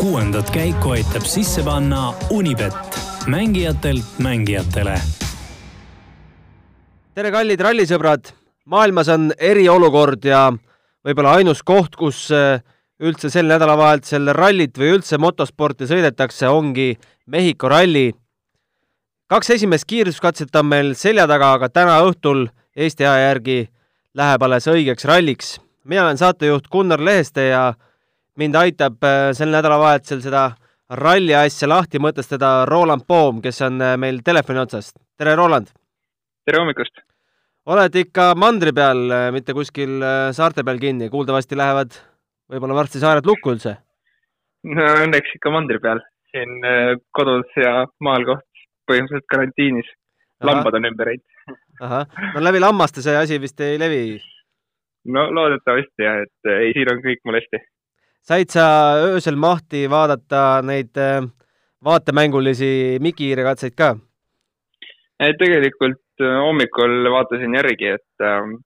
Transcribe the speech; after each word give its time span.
kuuendat 0.00 0.50
käiku 0.50 0.90
aitab 0.90 1.22
sisse 1.22 1.62
panna 1.62 2.14
Unibet, 2.30 2.74
mängijatelt 3.26 4.18
mängijatele. 4.18 4.94
tere, 7.14 7.30
kallid 7.30 7.60
rallisõbrad! 7.60 8.32
maailmas 8.64 9.08
on 9.08 9.30
eriolukord 9.38 10.24
ja 10.24 10.48
võib-olla 11.06 11.36
ainus 11.38 11.62
koht, 11.62 11.94
kus 11.96 12.26
äh, 12.34 12.58
üldse 12.98 13.30
sel 13.30 13.46
nädalavahetusel 13.46 14.32
rallit 14.34 14.78
või 14.78 14.96
üldse 14.96 15.18
motosporti 15.18 15.86
sõidetakse, 15.86 16.48
ongi 16.48 16.98
Mehhiko 17.26 17.68
ralli. 17.68 18.12
kaks 19.26 19.50
esimest 19.50 19.84
kiiruskatset 19.86 20.56
on 20.56 20.66
meil 20.66 20.94
selja 20.94 21.26
taga, 21.30 21.52
aga 21.52 21.68
täna 21.68 22.00
õhtul 22.02 22.48
Eesti 22.76 23.06
aja 23.06 23.28
järgi 23.28 23.68
läheb 24.14 24.42
alles 24.42 24.66
õigeks 24.66 25.04
ralliks. 25.04 25.60
mina 25.84 26.02
olen 26.02 26.18
saatejuht 26.18 26.68
Gunnar 26.68 27.00
Leheste 27.00 27.46
ja 27.48 27.74
mind 28.40 28.56
aitab 28.58 29.02
äh, 29.06 29.30
sel 29.36 29.52
nädalavahetusel 29.54 30.22
seda 30.24 30.44
ralli 31.00 31.34
asja 31.38 31.68
lahti 31.70 32.00
mõtestada 32.02 32.64
Roland 32.68 33.06
Poom, 33.08 33.40
kes 33.44 33.62
on 33.66 33.80
äh, 33.82 33.96
meil 34.00 34.20
telefoni 34.26 34.62
otsas. 34.64 34.92
tere, 35.18 35.36
Roland! 35.38 35.70
tere 36.46 36.62
hommikust! 36.62 37.04
oled 37.70 37.94
ikka 38.02 38.32
mandri 38.38 38.74
peal, 38.76 39.06
äh, 39.14 39.28
mitte 39.34 39.54
kuskil 39.56 40.02
saarte 40.36 40.64
peal 40.66 40.82
kinni, 40.82 41.10
kuuldavasti 41.12 41.58
lähevad 41.58 41.94
võib-olla 42.50 42.80
varsti 42.82 43.02
saared 43.02 43.26
lukku 43.28 43.54
üldse? 43.54 43.76
no 44.66 44.88
õnneks 45.04 45.38
ikka 45.38 45.52
mandri 45.54 45.78
peal, 45.82 46.02
siin 46.34 46.58
kodus 47.14 47.60
ja 47.60 47.84
maal 48.02 48.26
koht, 48.26 48.48
põhimõtteliselt 48.90 49.30
karantiinis. 49.30 49.86
lambad 50.42 50.80
on 50.80 50.90
ümberringi. 50.90 51.54
ahah, 51.80 52.08
no 52.34 52.42
läbi 52.42 52.62
lammaste 52.66 53.04
see 53.04 53.14
asi 53.16 53.38
vist 53.38 53.62
ei 53.62 53.78
levi? 53.78 54.18
no 55.14 55.28
loodetavasti 55.30 56.08
jah, 56.08 56.24
et 56.26 56.52
ei, 56.56 56.74
siin 56.74 56.90
on 56.90 57.00
kõik 57.04 57.22
mul 57.28 57.38
hästi 57.38 57.62
said 58.24 58.48
sa 58.48 58.66
öösel 59.04 59.36
mahti 59.36 59.84
vaadata 59.90 60.62
neid 60.64 60.96
äh, 60.96 61.20
vaatemängulisi 61.84 62.98
mikihiirekatseid 63.04 63.76
ka? 63.76 63.94
tegelikult 65.40 66.24
äh, 66.24 66.38
hommikul 66.46 67.10
vaatasin 67.12 67.54
järgi, 67.56 67.92
et, 67.98 68.24
ähm, 68.24 68.56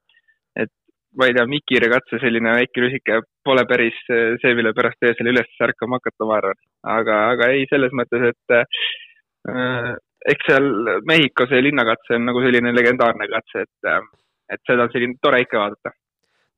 et 0.56 0.72
ma 1.18 1.28
ei 1.28 1.34
tea, 1.36 1.46
mikihiirekatse 1.50 2.22
selline 2.22 2.54
väike 2.60 2.82
lusike 2.84 3.20
pole 3.44 3.66
päris 3.68 3.98
äh, 4.14 4.38
see, 4.42 4.54
mille 4.58 4.72
pärast 4.78 5.10
öösel 5.10 5.32
üles 5.34 5.62
ärkama 5.66 6.00
hakata, 6.00 6.26
ma 6.26 6.38
arvan. 6.38 6.60
aga, 6.96 7.20
aga 7.34 7.52
ei, 7.54 7.66
selles 7.70 7.94
mõttes, 8.00 8.30
et 8.32 8.58
äh, 8.58 9.94
eks 10.34 10.50
seal 10.50 10.70
Mehhiko 11.06 11.46
see 11.50 11.62
linnakatse 11.66 12.18
on 12.18 12.26
nagu 12.30 12.42
selline 12.46 12.74
legendaarne 12.74 13.30
katse, 13.34 13.66
et, 13.66 14.10
et 14.54 14.62
seda 14.70 14.86
on 14.86 14.94
selline 14.94 15.18
tore 15.22 15.42
ikka 15.42 15.62
vaadata 15.62 15.94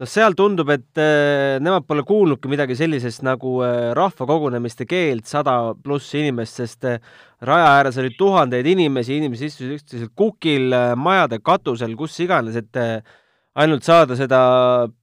no 0.00 0.08
seal 0.08 0.34
tundub, 0.36 0.70
et 0.72 1.00
äh, 1.00 1.58
nemad 1.60 1.84
pole 1.88 2.04
kuulnudki 2.08 2.48
midagi 2.48 2.76
sellisest 2.78 3.24
nagu 3.26 3.58
äh, 3.64 3.90
rahvakogunemiste 3.96 4.86
keeld 4.88 5.28
sada 5.28 5.74
pluss 5.76 6.14
inimest, 6.16 6.62
sest 6.62 6.88
äh, 6.88 7.02
raja 7.44 7.68
ääres 7.74 8.00
oli 8.00 8.14
tuhandeid 8.16 8.66
inimesi, 8.72 9.18
inimesed 9.20 9.50
istusid 9.50 9.76
üksteisel 9.76 10.12
kukil 10.16 10.72
majade 10.96 11.40
katusel, 11.44 11.92
kus 12.00 12.16
iganes, 12.24 12.56
et 12.56 12.80
ainult 13.60 13.84
saada 13.84 14.16
seda 14.16 14.40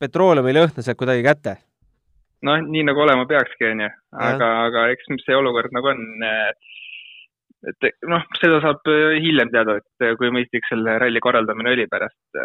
petrooleumilõhna 0.02 0.86
sealt 0.86 1.00
kuidagi 1.00 1.26
kätte. 1.26 1.58
noh, 2.46 2.62
nii 2.62 2.86
nagu 2.86 3.02
olema 3.02 3.26
peakski, 3.30 3.70
onju, 3.72 3.90
aga, 4.24 4.50
aga 4.68 4.90
eks 4.94 5.10
see 5.26 5.38
olukord 5.38 5.74
nagu 5.74 5.94
on 5.94 6.04
et 7.68 7.90
noh, 8.06 8.26
seda 8.38 8.62
saab 8.66 8.86
hiljem 9.22 9.50
teada, 9.54 9.80
et 9.82 10.12
kui 10.18 10.30
mõistlik 10.34 10.66
selle 10.70 11.00
ralli 11.02 11.22
korraldamine 11.22 11.74
oli 11.74 11.90
pärast 11.90 12.38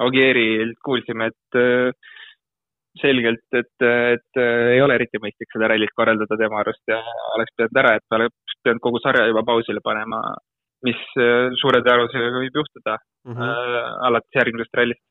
Ogierilt 0.00 0.78
kuulsime, 0.84 1.28
et 1.28 1.58
äh, 1.60 1.92
selgelt, 3.00 3.44
et, 3.56 3.84
et 3.84 4.40
ei 4.40 4.80
ole 4.84 4.96
eriti 4.98 5.20
mõistlik 5.20 5.52
seda 5.52 5.70
rallit 5.72 5.92
korraldada 5.96 6.36
tema 6.40 6.60
arust 6.60 6.82
ja 6.88 6.98
oleks 7.36 7.54
pidanud 7.56 7.80
ära, 7.82 7.94
et 7.96 8.04
ta 8.08 8.18
oleks 8.18 8.58
pidanud 8.60 8.82
kogu 8.84 9.00
sarja 9.04 9.28
juba 9.28 9.44
pausile 9.48 9.80
panema, 9.84 10.20
mis 10.84 11.00
äh, 11.20 11.52
suure 11.60 11.80
tõenäosusega 11.84 12.42
võib 12.42 12.60
juhtuda 12.60 12.98
mm 13.28 13.34
-hmm. 13.36 13.98
alates 14.08 14.40
järgmisest 14.40 14.80
rallist. 14.80 15.04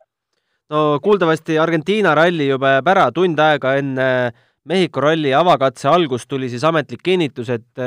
no 0.70 1.00
kuuldavasti 1.03 1.58
Argentiina 1.59 2.16
ralli 2.16 2.47
juba 2.47 2.78
jääb 2.78 2.88
ära, 2.88 3.12
tund 3.12 3.40
aega 3.40 3.75
enne 3.75 4.08
Mehhiko 4.66 5.02
ralli 5.02 5.34
avakatse 5.34 5.88
algust 5.90 6.30
tuli 6.30 6.50
siis 6.50 6.64
ametlik 6.64 7.02
kinnitus, 7.03 7.50
et 7.50 7.80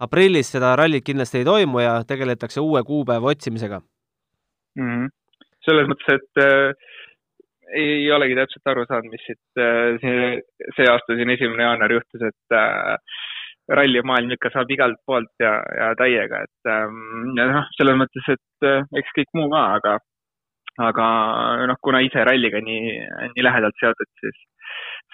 aprillis 0.00 0.50
seda 0.50 0.76
rallit 0.76 1.04
kindlasti 1.04 1.38
ei 1.38 1.44
toimu 1.44 1.78
ja 1.78 1.92
tegeletakse 2.04 2.60
uue 2.60 2.82
kuupäeva 2.82 3.30
otsimisega 3.30 3.78
mm. 4.74 4.88
-hmm 4.88 5.23
selles 5.64 5.88
mõttes, 5.90 6.20
et 6.20 6.44
äh, 6.44 6.94
ei 7.72 8.10
olegi 8.12 8.36
täpselt 8.38 8.70
aru 8.70 8.84
saanud, 8.88 9.12
mis 9.12 9.22
siit 9.26 9.60
äh, 9.62 9.96
see, 10.02 10.26
see 10.76 10.88
aasta 10.90 11.16
siin 11.18 11.32
esimene 11.34 11.66
jaanuar 11.66 11.94
juhtus, 11.96 12.24
et 12.28 12.56
äh, 12.56 13.14
rallimaailm 13.78 14.34
ikka 14.36 14.52
saab 14.52 14.70
igalt 14.74 15.00
poolt 15.08 15.32
ja, 15.42 15.54
ja 15.78 15.92
täiega, 15.98 16.42
et 16.44 16.70
ähm, 16.70 17.32
ja 17.38 17.48
noh, 17.50 17.70
selles 17.78 17.98
mõttes, 18.00 18.28
et 18.36 18.68
äh, 18.68 18.84
eks 19.00 19.16
kõik 19.18 19.32
muu 19.38 19.48
ka, 19.54 19.64
aga, 19.78 19.96
aga 20.90 21.08
noh, 21.70 21.80
kuna 21.84 22.02
ise 22.04 22.26
ralliga 22.28 22.60
nii, 22.64 22.94
nii 23.34 23.46
lähedalt 23.46 23.80
seotud, 23.80 24.12
siis 24.20 24.40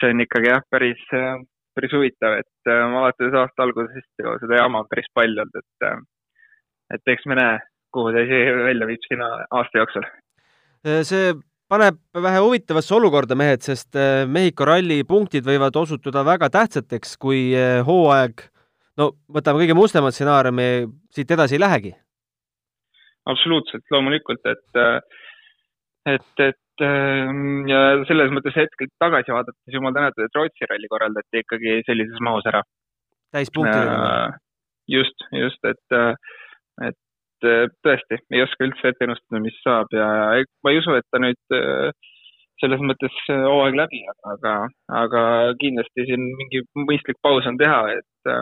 see 0.01 0.13
on 0.15 0.27
ikkagi 0.27 0.53
jah, 0.53 0.65
päris 0.73 1.03
äh,, 1.17 1.37
päris 1.79 1.93
huvitav, 1.95 2.41
et 2.43 2.71
alates 2.71 3.37
aasta 3.39 3.63
algusest 3.63 4.25
ju 4.25 4.33
seda 4.43 4.65
jama 4.65 4.83
on 4.83 4.89
päris 4.91 5.07
palju 5.15 5.45
olnud, 5.45 5.61
et 5.63 6.97
et 6.97 7.13
eks 7.15 7.29
me 7.31 7.37
näe, 7.39 7.61
kuhu 7.95 8.11
see 8.11 8.25
asi 8.27 8.41
välja 8.67 8.89
viib 8.91 9.07
siin 9.07 9.23
aasta 9.23 9.79
jooksul 9.79 10.09
see 10.85 11.33
paneb 11.71 11.99
vähe 12.27 12.43
huvitavasse 12.43 12.95
olukorda 12.97 13.37
mehed, 13.39 13.63
sest 13.63 13.99
äh, 13.99 14.25
Mehhiko 14.27 14.67
ralli 14.69 15.01
punktid 15.09 15.47
võivad 15.47 15.77
osutuda 15.79 16.25
väga 16.27 16.51
tähtsateks, 16.53 17.17
kui 17.23 17.51
äh, 17.55 17.79
hooaeg, 17.87 18.43
no 18.99 19.13
võtame 19.31 19.63
kõige 19.63 19.77
mustema 19.79 20.11
stsenaariumi, 20.15 20.71
siit 21.15 21.31
edasi 21.37 21.59
ei 21.59 21.63
lähegi. 21.63 21.93
absoluutselt, 23.31 23.85
loomulikult, 23.95 24.47
et, 24.51 24.81
et, 26.09 26.43
et 26.49 26.85
ja 27.71 27.81
selles 28.09 28.33
mõttes 28.35 28.57
hetkel 28.57 28.89
tagasi 28.99 29.35
vaadates, 29.35 29.75
jumal 29.75 29.95
tänatud, 29.95 30.25
et 30.25 30.39
Rootsi 30.39 30.67
ralli 30.67 30.89
korraldati 30.91 31.45
ikkagi 31.45 31.83
sellises 31.87 32.23
mahus 32.25 32.49
ära. 32.51 32.65
täispunktidega. 33.37 34.41
just, 34.89 35.29
just, 35.37 35.63
et, 35.69 36.01
et 36.89 36.99
Äh, 37.41 37.69
tõesti 37.85 38.19
ei 38.35 38.43
oska 38.45 38.67
üldse 38.67 38.91
ette 38.93 39.07
ennustada, 39.07 39.41
mis 39.41 39.57
saab 39.65 39.93
ja 39.97 40.07
ma 40.65 40.73
ei 40.73 40.81
usu, 40.81 40.93
et 40.99 41.07
ta 41.09 41.21
nüüd 41.23 41.55
äh, 41.57 41.93
selles 42.61 42.83
mõttes 42.85 43.15
äh, 43.33 43.45
hooaeg 43.47 43.79
läbi, 43.79 44.03
aga, 44.29 44.57
aga 45.03 45.23
kindlasti 45.63 46.05
siin 46.11 46.27
mingi 46.37 46.61
mõistlik 46.77 47.17
paus 47.25 47.49
on 47.49 47.57
teha, 47.61 47.81
et 47.97 48.33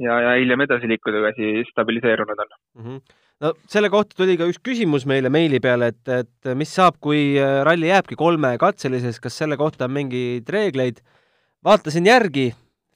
ja, 0.00 0.16
ja 0.24 0.32
hiljem 0.40 0.64
edasi 0.64 0.88
liikuda, 0.88 1.20
kui 1.20 1.32
asi 1.34 1.68
stabiliseerunud 1.72 2.40
on 2.46 2.50
mm. 2.54 2.86
-hmm. 2.86 3.14
no 3.44 3.52
selle 3.68 3.92
kohta 3.92 4.16
tuli 4.16 4.38
ka 4.40 4.48
üks 4.48 4.62
küsimus 4.64 5.04
meile 5.04 5.28
meili 5.28 5.60
peale, 5.60 5.92
et, 5.92 6.08
et 6.08 6.54
mis 6.56 6.72
saab, 6.80 6.96
kui 7.00 7.36
ralli 7.68 7.92
jääbki 7.92 8.16
kolmekatseliseks, 8.16 9.20
kas 9.20 9.36
selle 9.38 9.60
kohta 9.60 9.84
on 9.84 9.96
mingeid 10.00 10.48
reegleid? 10.48 11.04
vaatasin 11.64 12.06
järgi 12.06 12.52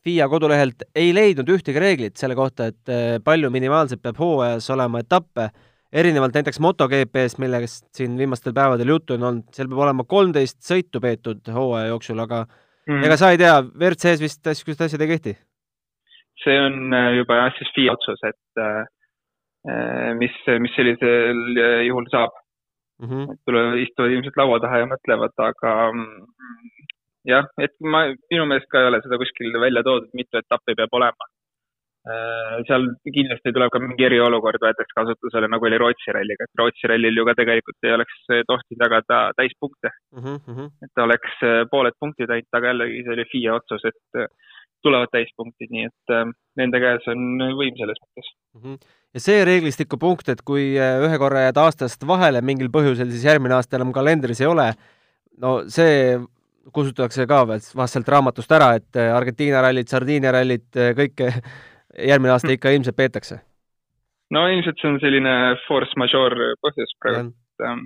FIA 0.08 0.28
kodulehelt 0.32 0.86
ei 0.96 1.10
leidnud 1.12 1.50
ühtegi 1.52 1.80
reeglit 1.82 2.20
selle 2.20 2.36
kohta, 2.38 2.70
et 2.72 2.92
eh, 2.92 3.16
palju 3.24 3.50
minimaalselt 3.52 4.00
peab 4.04 4.20
hooajas 4.20 4.70
olema 4.72 5.02
etappe, 5.04 5.50
erinevalt 5.92 6.36
näiteks 6.36 6.60
MotoGP-st, 6.64 7.40
millest 7.44 7.84
siin 7.96 8.16
viimastel 8.20 8.56
päevadel 8.56 8.94
juttu 8.94 9.18
on 9.18 9.26
olnud, 9.30 9.50
seal 9.52 9.68
peab 9.68 9.84
olema 9.84 10.08
kolmteist 10.08 10.62
sõitu 10.64 11.02
peetud 11.04 11.52
hooaja 11.52 11.92
jooksul, 11.92 12.24
aga 12.24 12.46
mm. 12.88 13.04
ega 13.04 13.20
sa 13.20 13.34
ei 13.34 13.40
tea, 13.40 13.58
WRC-s 13.60 14.24
vist 14.24 14.48
niisugused 14.48 14.88
asjad 14.88 15.04
ei 15.04 15.12
kehti? 15.12 15.36
see 16.44 16.58
on 16.60 16.94
äh, 16.94 17.12
juba 17.18 17.40
jah, 17.42 17.54
siis 17.58 17.70
FIA 17.74 17.94
otsus, 17.96 18.20
et 18.26 18.62
äh, 18.62 18.84
äh, 19.68 20.12
mis, 20.18 20.34
mis 20.62 20.74
sellisel 20.76 21.60
juhul 21.88 22.06
saab 22.12 22.32
mm. 23.02 23.08
-hmm. 23.08 23.38
tulevad, 23.44 23.80
istuvad 23.82 24.14
ilmselt 24.14 24.38
laua 24.40 24.60
taha 24.62 24.84
ja 24.84 24.90
mõtlevad, 24.92 25.34
aga 25.50 25.74
mm, 25.92 26.28
jah, 27.28 27.48
et 27.62 27.74
ma, 27.84 28.06
minu 28.32 28.46
meelest 28.48 28.70
ka 28.72 28.82
ei 28.82 28.90
ole 28.92 29.02
seda 29.04 29.18
kuskil 29.20 29.60
välja 29.60 29.84
toodud, 29.86 30.10
mitu 30.16 30.40
etappi 30.40 30.76
peab 30.78 30.96
olema. 31.00 31.28
Äh, 32.08 32.60
seal 32.64 32.86
kindlasti 33.04 33.50
tuleb 33.52 33.72
ka 33.74 33.80
mingi 33.82 34.06
eriolukord 34.06 34.62
võetakse 34.62 34.94
kasutusele, 34.96 35.48
nagu 35.50 35.66
oli 35.68 35.80
Rootsi 35.82 36.14
ralliga, 36.14 36.46
et 36.46 36.60
Rootsi 36.60 36.88
rallil 36.88 37.18
ju 37.20 37.24
ka 37.26 37.34
tegelikult 37.36 37.84
ei 37.84 37.92
oleks 37.96 38.20
tohtinud 38.48 38.84
jagada 38.84 39.18
täispunkte 39.36 39.90
mm. 40.14 40.38
-hmm. 40.38 40.70
et 40.86 41.02
oleks 41.04 41.42
äh, 41.44 41.58
pooled 41.72 41.98
punktid 42.00 42.30
ainult, 42.30 42.48
aga 42.54 42.70
jällegi 42.70 43.02
see 43.02 43.16
oli 43.16 43.26
FIA 43.32 43.58
otsus, 43.58 43.84
et 43.90 44.22
äh, 44.22 44.30
tulevad 44.86 45.12
täispunktid, 45.12 45.74
nii 45.74 45.88
et 45.90 46.14
nende 46.56 46.80
käes 46.80 47.10
on 47.12 47.44
võim 47.58 47.76
selles 47.76 48.00
mõttes 48.04 48.30
mm. 48.30 48.62
-hmm. 48.62 48.78
ja 49.18 49.24
see 49.26 49.44
reeglistiku 49.50 49.98
punkt, 50.00 50.32
et 50.32 50.40
kui 50.40 50.70
ühe 50.78 51.18
korra 51.18 51.44
jääd 51.48 51.60
aastast 51.66 52.06
vahele 52.06 52.40
mingil 52.40 52.72
põhjusel, 52.72 53.10
siis 53.10 53.26
järgmine 53.26 53.58
aasta 53.58 53.76
enam 53.76 53.92
kalendris 53.92 54.40
ei 54.40 54.48
ole, 54.48 54.70
no 55.42 55.58
see 55.66 56.14
kustutatakse 56.74 57.26
ka 57.28 57.42
vahest 57.48 57.94
sealt 57.94 58.10
raamatust 58.12 58.52
ära, 58.52 58.72
et 58.78 58.98
äh, 58.98 59.10
Argentiina 59.14 59.62
rallit, 59.64 59.90
Sardiinia 59.90 60.32
rallit, 60.34 60.68
äh, 60.76 60.92
kõike 60.98 61.30
järgmine 62.10 62.34
aasta 62.34 62.52
ikka 62.54 62.74
ilmselt 62.76 62.98
peetakse? 62.98 63.40
no 64.34 64.44
ilmselt 64.52 64.76
see 64.80 64.90
on 64.90 64.98
selline 65.00 65.34
force 65.64 65.96
majeure 66.00 66.52
põhjus 66.64 66.90
praegu, 67.02 67.30
et, 67.32 67.64
ähm, 67.64 67.84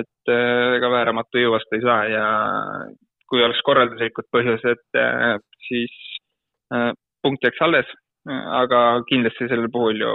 et 0.00 0.32
äh, 0.32 0.76
ega 0.76 0.90
vääramatu 0.92 1.40
ju 1.40 1.52
vastu 1.54 1.78
ei 1.78 1.84
saa 1.84 2.00
ja 2.12 2.26
kui 3.26 3.42
oleks 3.42 3.62
korralduslikud 3.66 4.28
põhjused, 4.30 4.82
siis 5.66 5.94
punkt 7.26 7.42
jääks 7.42 7.62
alles, 7.66 7.88
aga 8.60 8.82
kindlasti 9.08 9.48
sellel 9.50 9.66
puhul 9.74 9.98
ju 9.98 10.12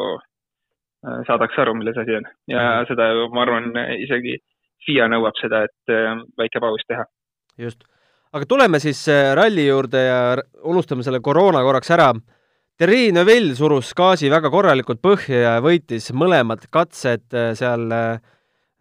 saadakse 1.27 1.59
aru, 1.59 1.73
milles 1.75 1.99
asi 1.99 2.15
on 2.15 2.29
ja 2.47 2.61
mm 2.61 2.69
-hmm. 2.69 2.87
seda 2.87 3.09
ju, 3.11 3.27
ma 3.35 3.41
arvan, 3.41 3.67
isegi 3.99 4.37
FIA 4.85 5.09
nõuab 5.11 5.35
seda, 5.41 5.65
et 5.67 5.93
väike 6.39 6.63
paus 6.63 6.87
teha. 6.87 7.03
Just, 7.61 7.83
aga 8.33 8.47
tuleme 8.49 8.79
siis 8.83 9.05
ralli 9.37 9.67
juurde 9.67 10.05
ja 10.05 10.21
unustame 10.63 11.05
selle 11.05 11.21
koroona 11.23 11.63
korraks 11.65 11.91
ära 11.93 12.11
Terri 12.81 13.11
Neville 13.13 13.53
surus 13.53 13.91
gaasi 13.93 14.25
väga 14.33 14.49
korralikult 14.49 15.03
põhja 15.05 15.41
ja 15.43 15.49
võitis 15.61 16.07
mõlemad 16.17 16.63
katsed 16.73 17.35
äh, 17.37 17.51
seal 17.53 17.83
äh, 17.93 18.15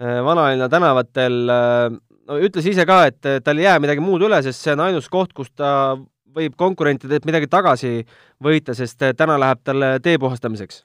vanalinna 0.01 0.71
tänavatel. 0.73 1.37
Äh, 1.53 1.99
no 2.31 2.39
ütles 2.41 2.65
ise 2.71 2.87
ka, 2.89 3.03
et 3.11 3.29
tal 3.45 3.61
ei 3.61 3.67
jää 3.67 3.83
midagi 3.85 4.01
muud 4.01 4.25
üle, 4.25 4.39
sest 4.47 4.65
see 4.65 4.73
on 4.73 4.87
ainus 4.87 5.11
koht, 5.13 5.35
kus 5.37 5.53
ta 5.53 5.99
võib 6.33 6.57
konkurentidelt 6.57 7.29
midagi 7.29 7.51
tagasi 7.53 8.07
võita, 8.41 8.73
sest 8.79 9.05
täna 9.21 9.37
läheb 9.43 9.61
tal 9.69 9.85
tee 10.01 10.17
puhastamiseks. 10.23 10.81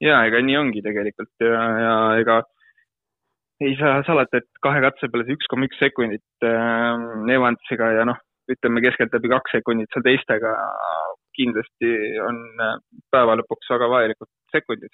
ja 0.00 0.24
ega 0.30 0.40
nii 0.40 0.56
ongi 0.56 0.80
tegelikult 0.80 1.44
ja, 1.44 1.60
ja 1.82 1.94
ega 2.22 2.38
ei 3.64 3.76
saa 3.80 4.02
salata, 4.06 4.40
et 4.40 4.62
kahe 4.64 4.82
katse 4.84 5.08
peale 5.08 5.26
see 5.26 5.36
üks 5.38 5.48
koma 5.50 5.68
üks 5.68 5.78
sekundit 5.80 6.44
äh, 6.44 7.32
Evansiga 7.36 7.92
ja 7.96 8.04
noh, 8.08 8.18
ütleme 8.52 8.82
keskeltläbi 8.84 9.32
kaks 9.32 9.56
sekundit 9.58 9.92
seal 9.92 10.04
teistega 10.06 10.52
kindlasti 11.36 11.92
on 12.24 12.40
äh, 12.62 12.76
päeva 13.12 13.36
lõpuks 13.40 13.72
väga 13.74 13.90
vajalikud 13.92 14.30
sekundid. 14.54 14.92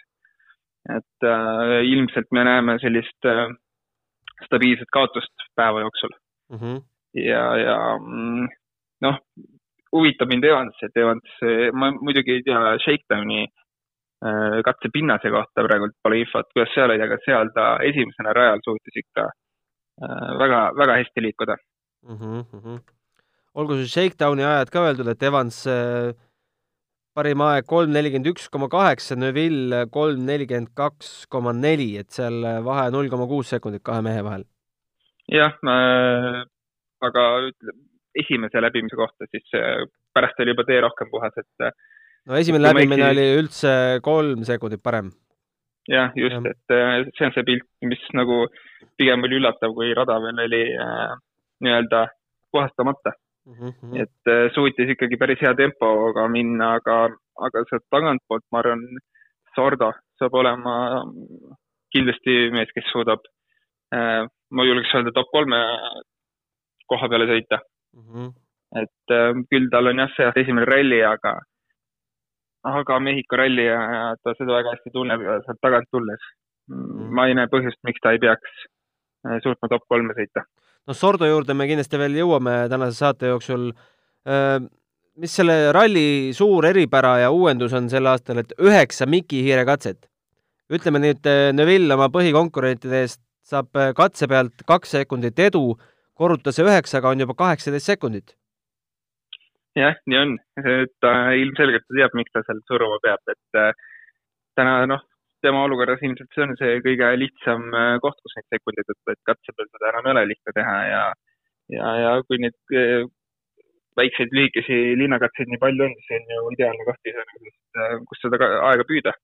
et 0.91 1.26
äh, 1.26 1.81
ilmselt 1.87 2.31
me 2.35 2.43
näeme 2.44 2.79
sellist 2.82 3.29
äh, 3.31 3.47
stabiilset 4.47 4.91
kaotust 4.93 5.44
päeva 5.55 5.85
jooksul 5.85 6.15
mm. 6.50 6.58
-hmm. 6.58 6.81
ja, 7.15 7.43
ja 7.56 7.76
mm, 7.99 8.49
noh, 9.06 9.19
huvitab 9.93 10.29
mind 10.29 10.44
Evans, 10.44 10.79
et 10.82 10.97
Evans, 10.97 11.37
ma 11.73 11.91
muidugi 12.00 12.38
ei 12.38 12.43
tea 12.43 12.79
Shakedowni 12.85 13.44
äh, 13.44 13.62
katsepinnase 14.65 15.31
kohta 15.35 15.65
praegu 15.67 15.89
pole 16.03 16.21
infot, 16.23 16.47
kuidas 16.55 16.75
seal 16.75 16.91
oli, 16.95 17.03
aga 17.03 17.17
seal 17.25 17.53
ta 17.55 17.69
esimesena 17.83 18.35
rajal 18.39 18.61
suutis 18.65 18.99
ikka 19.05 19.29
äh, 19.29 20.29
väga, 20.43 20.61
väga 20.79 20.99
hästi 21.01 21.25
liikuda 21.27 21.57
mm. 22.09 22.19
-hmm. 22.19 22.83
olgu 23.55 23.81
siis 23.81 23.95
Shakedowni 23.95 24.45
ajad 24.45 24.71
ka 24.71 24.85
öeldud, 24.87 25.09
et 25.09 25.23
Evans 25.23 25.67
äh 25.67 26.15
parim 27.17 27.43
aeg 27.45 27.67
kolm 27.69 27.93
nelikümmend 27.93 28.31
üks 28.31 28.49
koma 28.49 28.69
kaheksa, 28.73 29.17
Neville 29.21 29.87
kolm 29.93 30.25
nelikümmend 30.27 30.73
kaks 30.75 31.27
koma 31.29 31.53
neli, 31.53 31.91
et 32.01 32.11
seal 32.11 32.39
vahe 32.65 32.89
null 32.95 33.11
koma 33.13 33.27
kuus 33.29 33.53
sekundit 33.53 33.85
kahe 33.85 34.01
mehe 34.07 34.23
vahel. 34.25 34.45
jah 35.29 35.53
äh,, 35.69 36.45
aga 37.07 37.23
ütleme, 37.49 37.83
esimese 38.23 38.61
läbimise 38.61 38.97
kohta 38.97 39.29
siis 39.31 39.55
äh, 39.57 39.85
pärast 40.15 40.41
oli 40.41 40.53
juba 40.53 40.65
tee 40.69 40.81
rohkem 40.85 41.11
puhas, 41.13 41.37
et 41.37 41.67
äh, 41.67 41.73
no 42.27 42.39
esimene 42.39 42.69
läbimine 42.69 43.01
ikka... 43.01 43.11
oli 43.15 43.27
üldse 43.41 43.73
kolm 44.05 44.45
sekundit 44.49 44.83
parem. 44.83 45.11
jah, 45.91 46.13
just 46.17 46.37
ja., 46.39 46.55
et 46.55 46.77
äh, 46.77 47.11
see 47.19 47.27
on 47.27 47.35
see 47.37 47.47
pilt, 47.49 47.69
mis 47.93 48.03
nagu 48.19 48.45
pigem 49.01 49.25
oli 49.27 49.41
üllatav, 49.41 49.75
kui 49.75 49.95
rada 49.99 50.19
veel 50.23 50.45
oli 50.47 50.63
äh, 50.87 51.15
nii-öelda 51.65 52.07
puhastamata 52.53 53.15
mm. 53.47 53.55
-hmm. 53.55 54.03
et 54.03 54.31
äh, 54.35 54.45
suutis 54.55 54.95
ikkagi 54.95 55.17
päris 55.17 55.43
hea 55.43 55.55
tempoga 55.55 56.29
minna, 56.29 56.75
aga, 56.79 56.99
aga 57.47 57.65
sealt 57.71 57.89
tagantpoolt, 57.91 58.47
ma 58.53 58.63
arvan, 58.63 58.87
Sordo 59.57 59.91
saab 60.17 60.35
olema 60.41 60.75
kindlasti 61.93 62.37
mees, 62.55 62.71
kes 62.75 62.87
suudab 62.93 63.27
äh,, 63.95 64.23
ma 64.51 64.65
julgeks 64.65 64.95
öelda, 64.95 65.13
top 65.13 65.29
kolme 65.35 65.59
koha 66.89 67.09
peale 67.09 67.27
sõita 67.31 67.59
mm. 67.61 68.07
-hmm. 68.07 68.29
et 68.83 69.17
äh, 69.19 69.33
küll 69.51 69.69
tal 69.73 69.91
on 69.91 70.05
jah, 70.05 70.15
see 70.17 70.31
esimene 70.45 70.69
ralli, 70.69 71.03
aga, 71.15 71.35
aga 72.62 72.99
Mehhiko 73.00 73.37
ralli 73.37 73.67
ja, 73.67 73.81
ja 73.97 74.03
ta 74.23 74.35
seda 74.38 74.59
väga 74.59 74.76
hästi 74.76 74.94
tunneb 74.94 75.23
sealt 75.47 75.61
tagant 75.61 75.88
tulles. 75.91 76.20
-hmm. 76.70 77.11
ma 77.17 77.26
ei 77.26 77.35
näe 77.35 77.50
põhjust, 77.50 77.81
miks 77.85 78.00
ta 78.03 78.12
ei 78.12 78.19
peaks 78.23 78.67
äh, 79.26 79.38
suutma 79.43 79.69
top 79.69 79.87
kolme 79.88 80.14
sõita 80.19 80.47
noh, 80.87 80.97
Sordo 80.97 81.26
juurde 81.29 81.55
me 81.55 81.67
kindlasti 81.70 82.00
veel 82.00 82.17
jõuame 82.23 82.55
tänase 82.73 82.99
saate 82.99 83.32
jooksul. 83.32 83.73
mis 85.23 85.35
selle 85.37 85.73
ralli 85.75 86.32
suur 86.32 86.64
eripära 86.64 87.19
ja 87.20 87.31
uuendus 87.31 87.73
on 87.76 87.88
sel 87.91 88.06
aastal, 88.06 88.38
et 88.38 88.53
üheksa 88.59 89.06
Miki 89.06 89.43
hiire 89.43 89.65
katset. 89.67 90.08
ütleme 90.73 90.99
nüüd, 91.03 91.26
Neville 91.53 91.94
oma 91.94 92.08
põhikonkurentide 92.08 93.03
eest 93.05 93.20
saab 93.44 93.69
katse 93.97 94.29
pealt 94.29 94.62
kaks 94.67 94.94
sekundit 94.97 95.38
edu, 95.38 95.76
korruta 96.15 96.53
see 96.53 96.65
üheksaga, 96.65 97.11
on 97.11 97.20
juba 97.20 97.35
kaheksateist 97.35 97.87
sekundit. 97.87 98.37
Jah, 99.79 99.97
nii 100.07 100.19
on, 100.21 100.37
et 100.63 100.93
ta 101.01 101.13
ilmselgelt 101.39 101.89
teab, 101.89 102.15
miks 102.19 102.35
ta 102.35 102.45
seal 102.47 102.61
suruma 102.69 102.99
peab, 103.05 103.33
et 103.33 103.81
täna 104.57 104.83
noh, 104.91 105.03
tema 105.43 105.65
olukorras 105.67 106.03
ilmselt 106.07 106.31
see 106.35 106.45
on 106.47 106.55
see 106.61 106.79
kõige 106.85 107.09
lihtsam 107.19 107.67
äh, 107.75 107.97
koht, 108.05 108.19
kus 108.23 108.37
neid 108.39 108.49
sekundeid 108.55 108.93
võtta, 108.93 109.17
et 109.17 109.23
katse 109.31 109.57
peal 109.57 109.69
seda 109.71 109.91
enam 109.91 110.09
ei 110.09 110.15
ole 110.15 110.25
lihtne 110.31 110.55
teha 110.59 110.77
ja, 110.91 111.03
ja, 111.77 111.91
ja 112.05 112.13
kui 112.29 112.39
neid 112.45 112.77
äh, 112.79 113.03
väikseid 113.99 114.33
lühikesi 114.37 114.79
linnakatseid 115.01 115.51
nii 115.53 115.61
palju 115.63 115.89
on, 115.89 115.97
siis 116.07 116.21
on 116.21 116.35
ju 116.37 116.55
ideaalne 116.57 116.89
koht 116.89 117.13
iseenesest, 117.13 117.61
äh, 117.83 117.97
kus 118.09 118.25
seda 118.25 118.53
aega 118.71 118.89
püüda. 118.89 119.19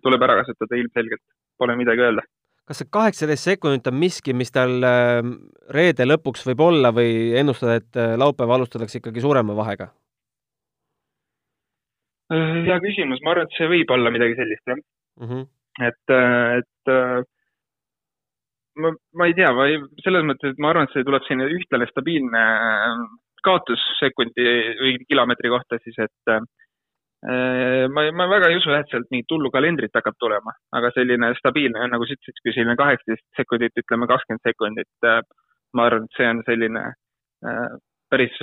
tuleb 0.00 0.22
ära 0.24 0.38
kasutada 0.38 0.76
ilmselgelt, 0.80 1.20
pole 1.60 1.74
midagi 1.76 2.00
öelda. 2.00 2.22
Kas 2.66 2.82
see 2.82 2.90
kaheksateist 2.90 3.46
sekundit 3.46 3.86
on 3.86 3.98
miski, 4.00 4.34
mis 4.34 4.50
tal 4.54 4.82
reede 5.74 6.06
lõpuks 6.06 6.46
võib 6.48 6.64
olla 6.66 6.90
või 6.94 7.30
ennustada, 7.38 7.78
et 7.78 8.00
laupäev 8.18 8.56
alustatakse 8.56 8.98
ikkagi 9.00 9.22
suurema 9.22 9.54
vahega? 9.56 9.92
hea 12.26 12.76
küsimus, 12.82 13.20
ma 13.22 13.36
arvan, 13.36 13.46
et 13.46 13.54
see 13.54 13.68
võib 13.70 13.92
olla 13.94 14.10
midagi 14.10 14.34
sellist, 14.34 14.64
jah 14.66 14.80
mm. 14.80 15.28
-hmm 15.28 15.44
et, 15.84 16.12
et 16.12 16.92
ma, 18.80 18.92
ma 19.14 19.26
ei 19.26 19.34
tea, 19.36 19.52
ma 19.56 19.68
ei, 19.70 19.80
selles 20.04 20.26
mõttes, 20.28 20.54
et 20.54 20.62
ma 20.62 20.72
arvan, 20.72 20.88
et 20.88 20.96
see 20.96 21.06
tuleb 21.06 21.24
selline 21.26 21.48
ühtlane 21.56 21.88
stabiilne 21.90 22.42
äh, 22.42 23.02
kaotus 23.46 23.82
sekundi 24.00 24.46
või 24.80 24.96
kilomeetri 25.06 25.52
kohta 25.52 25.80
siis, 25.82 25.98
et 26.02 26.32
äh, 26.32 26.44
ma, 27.24 28.02
ma 28.12 28.26
väga 28.30 28.50
ei 28.52 28.58
usu, 28.58 28.70
et 28.76 28.90
sealt 28.92 29.08
mingit 29.10 29.32
hullu 29.32 29.50
kalendrit 29.50 29.94
hakkab 29.96 30.18
tulema, 30.20 30.52
aga 30.76 30.90
selline 30.94 31.32
stabiilne, 31.38 31.88
nagu 31.90 32.06
sa 32.06 32.14
ütlesid, 32.14 32.42
kui 32.42 32.52
selline 32.54 32.76
kaheksateist 32.78 33.24
sekundit, 33.38 33.74
ütleme 33.82 34.08
kakskümmend 34.10 34.44
sekundit, 34.46 34.92
äh, 35.08 35.22
ma 35.74 35.88
arvan, 35.88 36.06
et 36.06 36.18
see 36.18 36.28
on 36.28 36.42
selline 36.46 36.84
päris 38.10 38.36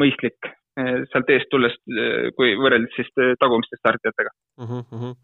mõistlik 0.00 0.48
sealt 0.76 1.30
eest 1.30 1.46
tulles, 1.48 1.76
kui 2.36 2.56
võrreldes 2.58 2.96
siis 2.98 3.12
tagumiste 3.40 3.78
startijatega 3.78 4.32
mm. 4.60 4.82
-hmm 4.90 5.14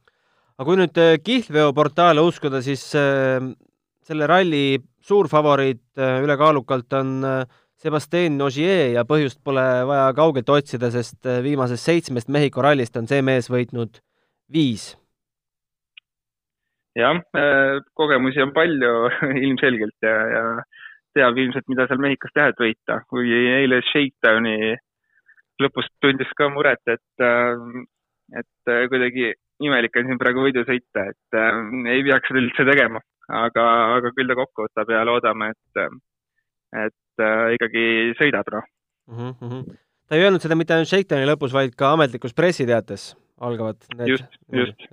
aga 0.63 0.69
kui 0.69 0.79
nüüd 0.79 0.99
äh, 1.01 1.17
kihlveoportaale 1.25 2.23
uskuda, 2.23 2.61
siis 2.65 2.85
äh, 2.99 3.41
selle 4.07 4.29
ralli 4.31 4.79
suurfavoriit 5.03 5.99
äh, 5.99 6.21
ülekaalukalt 6.23 6.99
on 7.01 7.17
Sebastian 7.83 8.41
Ogier 8.45 8.93
ja 8.95 9.03
põhjust 9.09 9.41
pole 9.45 9.63
vaja 9.89 10.11
kaugelt 10.15 10.51
otsida, 10.55 10.91
sest 10.95 11.27
viimasest 11.43 11.89
seitsmest 11.89 12.31
Mehhiko 12.31 12.63
rallist 12.63 12.97
on 13.01 13.09
see 13.11 13.23
mees 13.27 13.51
võitnud 13.51 13.99
viis. 14.53 14.93
jah, 16.99 17.19
kogemusi 17.99 18.43
on 18.45 18.53
palju 18.55 18.93
ilmselgelt 19.45 20.07
ja, 20.07 20.17
ja 20.37 20.45
teab 21.17 21.39
ilmselt, 21.39 21.69
mida 21.69 21.89
seal 21.89 22.01
Mehhikos 22.05 22.35
teha, 22.37 22.53
et 22.53 22.63
võita. 22.63 23.01
kui 23.11 23.33
eile 23.33 23.83
Shakedowni 23.91 24.77
lõpus 25.63 25.89
tundis 26.03 26.31
ka 26.39 26.49
muret, 26.53 26.83
et, 26.91 27.27
et 28.39 28.73
kuidagi 28.91 29.33
imelik 29.63 29.97
on 29.99 30.09
siin 30.09 30.21
praegu 30.21 30.47
võidu 30.47 30.65
sõita, 30.67 31.07
et 31.13 31.39
äh, 31.39 31.61
ei 31.95 32.05
peaks 32.07 32.31
seda 32.31 32.43
üldse 32.43 32.67
tegema, 32.69 33.03
aga, 33.43 33.67
aga 33.99 34.13
küll 34.17 34.31
ta 34.31 34.39
kokku 34.39 34.67
võtab 34.67 34.93
ja 34.95 35.05
loodame, 35.09 35.53
et, 35.53 35.85
et 36.87 36.97
äh, 37.21 37.55
ikkagi 37.57 37.85
sõidab, 38.21 38.49
noh 38.55 38.69
mm 39.11 39.35
-hmm.. 39.41 39.77
ta 40.09 40.17
ei 40.17 40.25
öelnud 40.25 40.45
seda 40.45 40.57
mitte 40.59 40.75
ainult 40.75 40.91
Shakedowni 40.91 41.29
lõpus, 41.29 41.53
vaid 41.53 41.75
ka 41.77 41.93
ametlikus 41.97 42.35
pressiteates 42.35 43.13
algavad 43.41 43.77
need. 43.97 44.09
just, 44.09 44.39
just. 44.53 44.87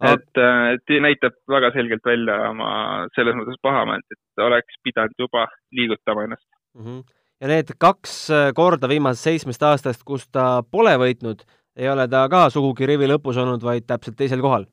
et, 0.00 0.40
äh, 0.40 0.72
et 0.74 0.94
näitab 1.02 1.36
väga 1.48 1.72
selgelt 1.74 2.04
välja 2.04 2.38
oma 2.50 2.70
selles 3.14 3.36
mõttes 3.38 3.60
pahameelt, 3.62 4.06
et 4.10 4.44
oleks 4.48 4.80
pidanud 4.82 5.14
juba 5.18 5.46
liigutama 5.72 6.24
ennast 6.24 6.48
mm. 6.74 6.84
-hmm. 6.84 7.04
ja 7.40 7.52
need 7.52 7.74
kaks 7.78 8.30
äh, 8.30 8.52
korda 8.54 8.88
viimasest 8.88 9.30
seitsmest 9.30 9.62
aastast, 9.62 10.04
kus 10.04 10.28
ta 10.28 10.62
pole 10.70 10.96
võitnud, 10.96 11.44
ei 11.76 11.88
ole 11.88 12.08
ta 12.08 12.28
ka 12.28 12.48
sugugi 12.50 12.86
rivi 12.86 13.08
lõpus 13.08 13.36
olnud, 13.36 13.62
vaid 13.62 13.86
täpselt 13.86 14.16
teisel 14.16 14.40
kohal. 14.40 14.66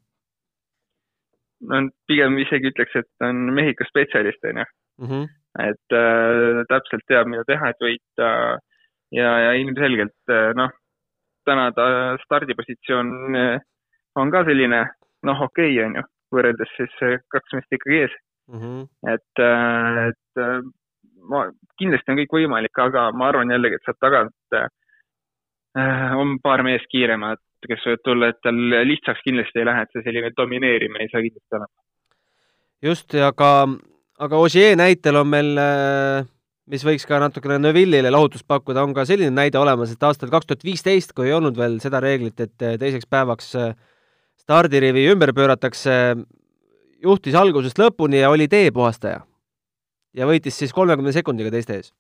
no 1.69 1.87
pigem 2.07 2.37
isegi 2.37 2.71
ütleks, 2.71 2.95
et 2.95 3.09
ta 3.19 3.31
on 3.31 3.53
Mehhiko 3.55 3.87
spetsialist, 3.87 4.43
on 4.43 4.63
ju. 4.63 4.65
Et 5.61 5.93
äh, 5.93 6.63
täpselt 6.69 7.05
teab, 7.07 7.27
mida 7.29 7.43
teha, 7.45 7.69
et 7.69 7.83
võita 7.85 8.29
ja, 9.13 9.33
ja 9.45 9.51
ilmselgelt 9.61 10.33
äh, 10.33 10.49
noh, 10.57 10.71
täna 11.45 11.69
ta 11.77 11.85
stardipositsioon 12.23 13.37
äh, 13.37 13.59
on 14.17 14.33
ka 14.33 14.43
selline 14.47 14.81
noh, 15.27 15.43
okei 15.45 15.75
okay,, 15.75 15.85
on 15.85 15.99
ju, 15.99 16.05
võrreldes 16.33 16.73
siis 16.77 16.95
äh, 17.05 17.19
kaks 17.33 17.53
meest 17.57 17.77
ikkagi 17.77 17.99
ees 18.05 18.15
mm. 18.49 18.63
-hmm. 18.63 18.87
et, 19.13 19.43
et 20.09 20.41
ma, 21.29 21.45
kindlasti 21.79 22.13
on 22.13 22.19
kõik 22.21 22.35
võimalik, 22.39 22.81
aga 22.85 23.07
ma 23.15 23.29
arvan 23.31 23.53
jällegi, 23.53 23.77
et 23.77 23.87
sealt 23.87 24.01
tagant 24.03 24.57
äh, 24.57 26.17
on 26.17 26.37
paar 26.43 26.63
meest 26.65 26.89
kiiremad, 26.91 27.41
kes 27.67 27.85
võivad 27.87 28.03
tulla, 28.03 28.29
et 28.33 28.41
tal 28.43 28.59
lihtsaks 28.89 29.23
kindlasti 29.25 29.61
ei 29.61 29.69
lähe, 29.69 29.85
et 29.85 29.95
see 29.95 30.05
selline 30.05 30.33
domineerimine 30.37 31.05
ei 31.05 31.13
saa 31.13 31.23
kindlasti 31.23 31.59
olema. 31.59 31.73
just, 32.89 33.15
aga, 33.29 33.51
aga 34.21 34.37
Ossier 34.37 34.75
näitel 34.77 35.17
on 35.19 35.29
meil, 35.29 35.51
äh, 35.57 36.25
mis 36.69 36.83
võiks 36.85 37.05
ka 37.09 37.19
natukene 37.21 37.57
Neville'ile 37.61 38.11
lohutust 38.13 38.47
pakkuda, 38.47 38.83
on 38.83 38.93
ka 38.93 39.05
selline 39.09 39.33
näide 39.33 39.59
olemas, 39.59 39.93
et 39.93 40.03
aastal 40.03 40.31
kaks 40.33 40.49
tuhat 40.49 40.63
viisteist, 40.63 41.13
kui 41.15 41.27
ei 41.29 41.35
olnud 41.37 41.57
veel 41.57 41.79
seda 41.83 42.01
reeglit, 42.03 42.39
et 42.39 42.65
äh, 42.65 42.77
teiseks 42.81 43.09
päevaks 43.09 43.55
äh, 43.59 43.73
stardirivi 44.43 45.07
ümber 45.11 45.33
pööratakse, 45.35 46.15
juhtis 47.03 47.35
algusest 47.35 47.79
lõpuni 47.79 48.21
ja 48.21 48.31
oli 48.31 48.47
teepuhastaja. 48.47 49.23
ja 50.13 50.25
võitis 50.29 50.57
siis 50.57 50.73
kolmekümne 50.73 51.11
sekundiga 51.11 51.51
teiste 51.51 51.73
ees. 51.79 51.93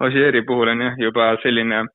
Ossieri 0.00 0.42
puhul 0.44 0.68
on 0.68 0.82
jah, 0.84 0.98
juba 1.00 1.30
selline 1.42 1.86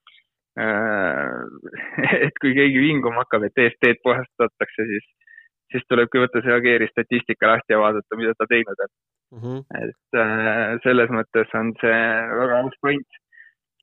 et 2.25 2.39
kui 2.41 2.51
keegi 2.57 2.81
vinguma 2.81 3.21
hakkab, 3.21 3.45
et 3.47 3.61
eest 3.61 3.77
teed 3.79 4.01
puhastatakse, 4.03 4.87
siis, 4.89 5.05
siis 5.71 5.87
tulebki 5.89 6.21
võtta 6.23 6.43
see 6.43 6.53
Ageeri 6.55 6.87
statistika 6.91 7.53
lahti 7.53 7.75
ja 7.75 7.79
vaadata, 7.81 8.19
mida 8.19 8.33
ta 8.37 8.47
teinud 8.49 8.85
on 8.85 8.91
mm. 8.91 9.41
-hmm. 9.41 9.59
et 9.83 10.19
äh, 10.23 10.77
selles 10.85 11.13
mõttes 11.17 11.55
on 11.59 11.73
see 11.81 12.01
väga 12.41 12.61
aus 12.61 12.77
point. 12.81 13.19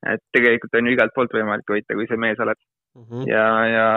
et 0.06 0.22
tegelikult 0.36 0.74
on 0.78 0.86
ju 0.86 0.92
igalt 0.94 1.14
poolt 1.14 1.32
võimalik 1.34 1.70
võita, 1.74 1.96
kui 1.98 2.06
sa 2.06 2.16
mees 2.16 2.38
oled 2.44 2.60
mm. 2.96 3.04
-hmm. 3.04 3.24
ja, 3.32 3.46
ja 3.76 3.88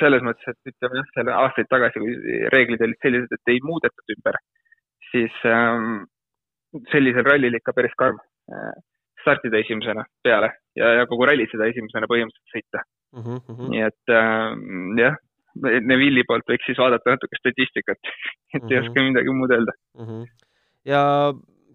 selles 0.00 0.22
mõttes, 0.22 0.46
et 0.52 0.72
ütleme 0.72 1.00
jah, 1.00 1.08
selle 1.14 1.32
aastaid 1.42 1.68
tagasi, 1.70 2.02
kui 2.02 2.40
reeglid 2.54 2.82
olid 2.86 3.00
sellised, 3.02 3.32
et 3.34 3.52
ei 3.52 3.58
muudetud 3.64 4.14
ümber, 4.14 4.38
siis 5.10 5.34
ähm, 5.44 6.04
sellisel 6.92 7.26
rallil 7.26 7.58
ikka 7.58 7.74
päris 7.76 7.96
karm 7.98 8.20
äh, 8.54 8.76
startida 9.22 9.58
esimesena 9.60 10.04
peale 10.24 10.52
ja, 10.78 10.92
ja 11.00 11.06
kogu 11.10 11.26
ralli 11.28 11.46
seda 11.50 11.68
esimesena 11.72 12.08
põhimõtteliselt 12.10 12.54
sõita 12.54 12.84
mm. 13.16 13.40
-hmm. 13.40 13.72
nii 13.74 13.82
et 13.88 14.14
äh, 14.14 14.54
jah, 15.02 15.18
Neville'i 15.60 16.24
poolt 16.28 16.48
võiks 16.48 16.66
siis 16.68 16.78
vaadata 16.80 17.16
natuke 17.16 17.38
statistikat 17.38 17.98
et 18.08 18.62
mm 18.62 18.66
-hmm. 18.66 18.72
ei 18.72 18.78
oska 18.82 18.96
mhm. 18.96 19.08
midagi 19.12 19.36
muud 19.38 19.56
öelda 19.56 19.72
mm. 19.98 20.06
-hmm. 20.06 20.26
ja 20.84 21.00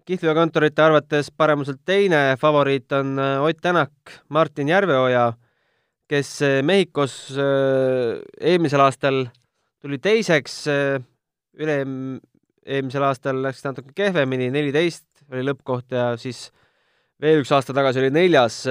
kihlveokontorite 0.06 0.82
arvates 0.82 1.32
paremuselt 1.34 1.80
teine 1.84 2.36
favoriit 2.38 2.92
on 2.94 3.18
äh, 3.18 3.42
Ott 3.42 3.58
Tänak, 3.62 3.92
Martin 4.28 4.68
Järveoja, 4.68 5.32
kes 6.08 6.42
äh, 6.42 6.62
Mehhikos 6.62 7.34
äh, 7.34 8.20
eelmisel 8.40 8.80
aastal 8.80 9.24
tuli 9.82 9.98
teiseks, 10.02 10.64
üle 11.58 11.74
eelmisel 12.66 13.04
aastal 13.06 13.42
läks 13.42 13.60
natuke 13.66 13.92
kehvemini, 13.94 14.48
neliteist 14.50 15.26
oli 15.30 15.44
lõppkoht 15.46 15.94
ja 15.94 16.06
siis 16.18 16.48
veel 17.22 17.42
üks 17.42 17.52
aasta 17.54 17.74
tagasi 17.74 18.00
oli 18.00 18.10
neljas. 18.10 18.64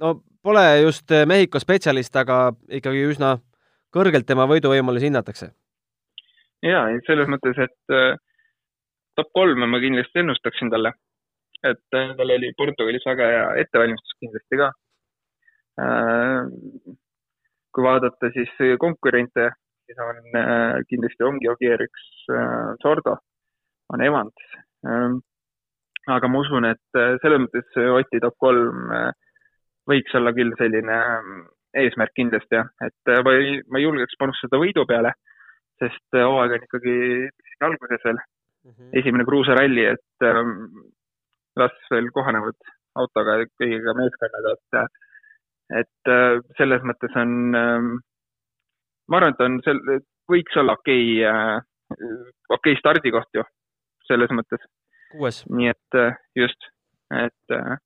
no 0.00 0.14
pole 0.42 0.64
just 0.82 1.10
Mehhiko 1.26 1.60
spetsialist, 1.62 2.16
aga 2.16 2.54
ikkagi 2.70 3.04
üsna 3.12 3.36
kõrgelt 3.94 4.26
tema 4.26 4.46
võiduvõimalusi 4.50 5.10
hinnatakse. 5.10 5.50
ja, 6.64 6.84
selles 7.06 7.30
mõttes, 7.30 7.58
et 7.66 7.94
äh, 7.94 8.16
top 9.18 9.30
kolme 9.38 9.68
ma 9.70 9.80
kindlasti 9.82 10.22
ennustaksin 10.22 10.72
talle. 10.74 10.94
et 11.64 11.98
äh, 11.98 12.14
tal 12.18 12.34
oli 12.36 12.52
Portugalis 12.58 13.06
väga 13.06 13.28
hea 13.32 13.44
ettevalmistus 13.64 14.16
kindlasti 14.20 14.60
ka. 14.62 14.70
Äh, 15.84 16.40
kui 17.74 17.82
vaadata 17.82 18.30
siis 18.34 18.50
konkurente, 18.78 19.50
siis 19.86 19.98
on 19.98 20.20
kindlasti 20.88 21.24
ongi 21.26 21.48
Ogier 21.50 21.80
üks 21.82 22.04
Sordo, 22.82 23.16
on 23.90 24.04
Evans 24.04 24.44
aga 26.14 26.28
ma 26.28 26.38
usun, 26.38 26.68
et 26.68 27.00
selles 27.24 27.40
mõttes 27.42 27.80
Oti 27.96 28.20
top 28.22 28.36
kolm 28.38 28.92
võiks 29.90 30.14
olla 30.14 30.32
küll 30.36 30.54
selline 30.60 31.00
eesmärk 31.82 32.14
kindlasti 32.16 32.58
jah, 32.58 32.70
et 32.86 33.12
äh, 33.12 33.22
ma 33.26 33.34
ei, 33.38 33.58
ma 33.68 33.80
ei 33.80 33.86
julgeks 33.86 34.18
panustada 34.20 34.60
võidu 34.62 34.86
peale, 34.88 35.14
sest 35.82 36.18
hooaeg 36.18 36.56
on 36.56 36.68
ikkagi 36.68 36.96
alguses 37.66 38.04
veel. 38.04 38.22
Mm, 38.64 38.72
-hmm. 38.72 38.90
esimene 38.96 39.24
kruusaralli, 39.28 39.82
et 39.92 40.24
ähm, 40.24 40.52
las 41.60 41.74
veel 41.90 42.06
kohanevad 42.16 42.56
autoga 42.96 43.34
kõigiga 43.60 43.92
meeskonnad, 43.98 44.46
et 44.54 44.78
et 45.80 46.12
selles 46.56 46.82
mõttes 46.88 47.12
on 47.20 47.54
ähm,, 47.58 47.90
ma 49.08 49.18
arvan, 49.18 49.34
et 49.34 49.44
on 49.44 49.58
sel-, 49.66 50.00
võiks 50.30 50.56
olla 50.60 50.76
okei 50.78 51.20
okay,, 51.28 51.60
okei 52.48 52.72
okay 52.72 52.80
stardikoht 52.80 53.36
ju, 53.36 53.44
selles 54.08 54.32
mõttes. 54.32 54.64
Nii 55.50 55.70
et 55.70 55.98
äh, 55.98 56.16
just, 56.38 56.70
et 57.14 57.54
äh, 57.54 57.76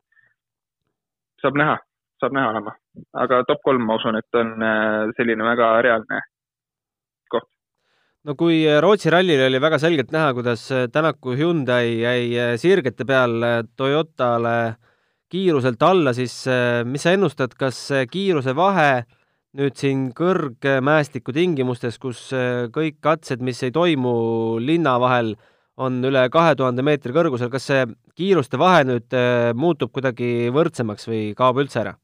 saab 1.42 1.58
näha, 1.60 1.76
saab 2.22 2.36
näha 2.36 2.52
olema, 2.54 2.74
aga 3.12 3.42
top 3.48 3.62
kolm, 3.64 3.86
ma 3.86 3.98
usun, 3.98 4.18
et 4.18 4.38
on 4.38 4.54
äh, 4.64 5.12
selline 5.16 5.46
väga 5.46 5.70
reaalne 5.86 6.20
koht. 7.32 7.48
no 8.24 8.36
kui 8.38 8.62
Rootsi 8.80 9.12
rallil 9.14 9.46
oli 9.46 9.60
väga 9.62 9.80
selgelt 9.82 10.12
näha, 10.14 10.32
kuidas 10.36 10.68
Tänaku 10.92 11.36
Hyundai 11.38 11.98
jäi 12.00 12.56
sirgete 12.60 13.06
peal 13.08 13.38
Toyotale 13.76 14.56
kiiruselt 15.28 15.82
alla, 15.84 16.14
siis 16.16 16.34
mis 16.88 17.02
sa 17.04 17.12
ennustad, 17.12 17.52
kas 17.58 17.82
kiiruse 18.10 18.54
vahe 18.56 19.04
nüüd 19.58 19.76
siin 19.76 20.08
kõrgmäestiku 20.16 21.34
tingimustes, 21.36 21.98
kus 22.00 22.30
kõik 22.72 22.96
katsed, 23.04 23.44
mis 23.44 23.60
ei 23.66 23.72
toimu 23.74 24.14
linna 24.64 24.96
vahel, 25.00 25.34
on 25.78 26.02
üle 26.04 26.24
kahe 26.32 26.56
tuhande 26.58 26.82
meetri 26.84 27.14
kõrgusel, 27.14 27.50
kas 27.52 27.68
see 27.70 27.86
kiiruste 28.18 28.58
vahe 28.58 28.82
nüüd 28.88 29.14
äh, 29.14 29.52
muutub 29.54 29.92
kuidagi 29.94 30.50
võrdsemaks 30.54 31.08
või 31.10 31.22
kaob 31.38 31.62
üldse 31.62 31.84
ära? 31.84 31.94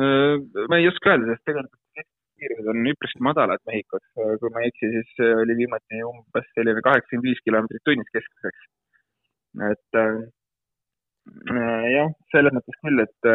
Äh, 0.00 0.36
ma 0.70 0.78
ei 0.80 0.88
oska 0.88 1.12
öelda, 1.12 1.32
sest 1.32 1.44
tegelikult 1.48 1.80
kiirused 2.42 2.68
on 2.72 2.86
üpriski 2.90 3.22
madalad 3.22 3.60
Mehhikos, 3.68 4.02
kui 4.16 4.50
ma 4.50 4.62
ei 4.62 4.70
eksi, 4.72 4.88
siis 4.96 5.20
oli 5.42 5.54
viimati 5.60 6.00
umbes 6.08 6.48
selline 6.56 6.82
kaheksakümmend 6.82 7.28
viis 7.28 7.42
kilomeetrit 7.46 7.84
tunnis 7.86 8.14
keskmiseks. 8.16 8.64
et 9.68 10.00
äh, 10.00 10.16
jah, 11.92 12.10
selles 12.34 12.56
mõttes 12.56 12.80
küll, 12.82 13.04
et, 13.04 13.30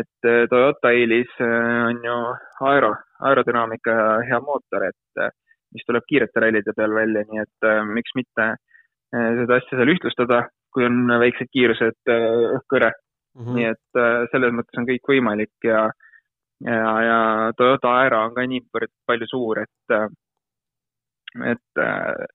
et 0.00 0.30
Toyota 0.52 0.94
eelis 0.96 1.34
on 1.44 2.00
ju 2.08 2.16
aero, 2.70 2.94
aerodünaamika 3.28 3.98
ja 3.98 4.08
hea 4.30 4.40
mootor, 4.46 4.86
et 4.88 5.28
mis 5.76 5.86
tuleb 5.88 6.06
kiirete 6.10 6.42
rallide 6.42 6.74
peal 6.76 6.94
välja, 6.96 7.24
nii 7.28 7.42
et 7.42 7.68
äh, 7.68 7.82
miks 7.98 8.14
mitte 8.18 8.46
äh, 8.52 9.30
seda 9.40 9.58
asja 9.58 9.78
seal 9.78 9.92
ühtlustada, 9.92 10.44
kui 10.74 10.86
on 10.88 11.04
väiksed 11.22 11.50
kiirused 11.54 12.12
äh, 12.12 12.28
õhkkõre 12.58 12.92
mm. 13.36 13.44
-hmm. 13.44 13.54
nii 13.54 13.68
et 13.70 14.00
äh, 14.02 14.26
selles 14.32 14.54
mõttes 14.56 14.80
on 14.80 14.88
kõik 14.88 15.10
võimalik 15.12 15.68
ja, 15.68 15.86
ja, 16.64 16.92
ja 17.08 17.18
Toyota 17.56 17.94
Aero 18.02 18.24
on 18.26 18.34
ka 18.34 18.46
niivõrd 18.46 18.92
palju 19.06 19.30
suur, 19.30 19.62
et 19.64 19.96
äh,, 19.96 20.08
et 21.54 21.82
äh, 21.82 22.26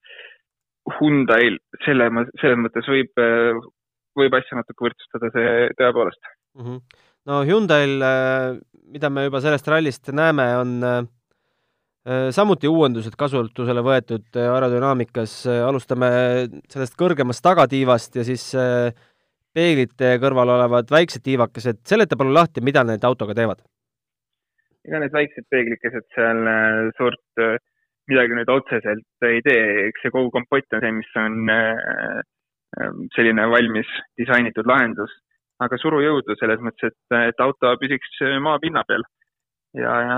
Hyundai'l 0.97 1.59
selle, 1.85 2.09
selles 2.41 2.59
mõttes 2.61 2.89
võib, 2.89 3.13
äh, 3.21 3.61
võib 4.17 4.35
asja 4.37 4.57
natuke 4.59 4.89
võrdsustada, 4.89 5.31
see 5.33 5.71
tõepoolest 5.79 6.21
mm. 6.57 6.65
-hmm. 6.65 7.01
no 7.31 7.41
Hyundai'l, 7.47 7.97
äh, 8.01 8.59
mida 8.91 9.09
me 9.09 9.25
juba 9.29 9.41
sellest 9.41 9.67
rallist 9.67 10.13
näeme, 10.13 10.47
on 10.57 10.77
äh, 10.83 11.01
Äh, 12.01 12.31
samuti 12.33 12.65
uuendused 12.65 13.13
kasutusele 13.13 13.83
võetud 13.85 14.25
äh, 14.33 14.47
aerodünaamikas, 14.49 15.35
äh, 15.45 15.59
alustame 15.61 16.07
sellest 16.73 16.95
kõrgemast 16.97 17.43
tagatiivast 17.45 18.17
ja 18.17 18.23
siis 18.25 18.47
peeglite 19.55 20.15
kõrval 20.21 20.55
olevad 20.55 20.91
väiksed 20.91 21.23
tiivakesed, 21.25 21.81
seleta 21.87 22.17
palun 22.19 22.35
lahti, 22.37 22.63
mida 22.63 22.85
need 22.87 23.03
autoga 23.07 23.37
teevad? 23.37 23.63
ega 24.81 24.97
need 25.03 25.13
väiksed 25.13 25.45
peeglikesed 25.53 26.07
seal 26.15 26.39
suurt 26.97 27.41
midagi 28.09 28.37
nüüd 28.37 28.49
otseselt 28.49 29.27
ei 29.27 29.41
tee, 29.45 29.65
eks 29.89 30.05
see 30.05 30.13
kogu 30.13 30.31
kompott 30.33 30.75
on 30.75 30.81
see, 30.83 30.93
mis 30.97 31.11
on 31.21 31.35
selline 33.15 33.47
valmis 33.51 33.89
disainitud 34.19 34.67
lahendus, 34.69 35.13
aga 35.61 35.77
surujõudu 35.81 36.37
selles 36.39 36.61
mõttes, 36.63 36.93
et, 36.93 37.17
et 37.31 37.43
auto 37.43 37.73
püsiks 37.81 38.21
maapinna 38.43 38.83
peal. 38.87 39.03
Ja, 39.77 39.91
ja 40.03 40.17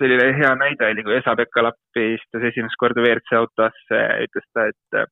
selline 0.00 0.30
hea 0.38 0.54
näide 0.56 0.86
oli, 0.88 1.02
kui 1.04 1.18
Esa-Pekka 1.18 1.66
Lappi 1.66 2.14
istus 2.14 2.46
esimest 2.48 2.78
korda 2.80 3.02
WRC 3.02 3.36
autosse, 3.36 4.00
ütles 4.24 4.46
ta, 4.56 4.68
et 4.70 5.10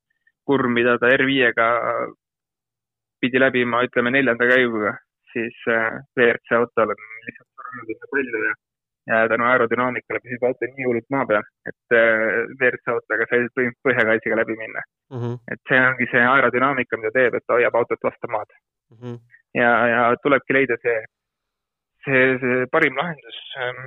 kurm, 0.49 0.73
mida 0.77 0.97
ta 1.01 1.11
R5-ga 1.13 1.69
pidi 3.23 3.41
läbima, 3.41 3.85
ütleme 3.87 4.13
neljanda 4.15 4.49
käiguga, 4.51 4.97
siis 5.33 5.57
äh, 5.71 5.89
WRC 6.19 6.59
autol 6.59 6.95
on 6.95 7.09
lihtsalt 7.29 7.49
surnud 7.49 8.07
palju 8.15 8.43
ja, 8.43 8.53
ja 9.13 9.23
tänu 9.33 9.49
aerodünaamikale 9.51 10.23
püsib 10.25 10.45
auto 10.49 10.69
nii 10.69 10.89
hullult 10.89 11.09
maa 11.15 11.29
peal, 11.31 11.47
et 11.71 11.97
äh, 11.99 12.27
WRC 12.59 12.95
autoga 12.97 13.29
sai 13.31 13.47
põhimõtteliselt 13.47 13.89
põhjakaitsega 13.89 14.41
läbi 14.43 14.59
minna 14.61 14.85
mm. 14.85 15.19
-hmm. 15.23 15.41
et 15.55 15.63
see 15.71 15.81
ongi 15.87 16.11
see 16.13 16.29
aerodünaamika, 16.35 17.01
mida 17.01 17.15
teeb, 17.17 17.39
et 17.39 17.47
ta 17.47 17.59
hoiab 17.59 17.81
autot 17.81 18.09
vastu 18.11 18.31
maad 18.35 18.53
mm. 18.53 19.01
-hmm. 19.01 19.19
ja, 19.63 19.73
ja 19.95 20.05
tulebki 20.23 20.59
leida 20.59 20.79
see 20.85 21.01
see, 22.05 22.39
see 22.43 22.67
parim 22.73 22.97
lahendus. 22.99 23.39
Ähm, 23.63 23.83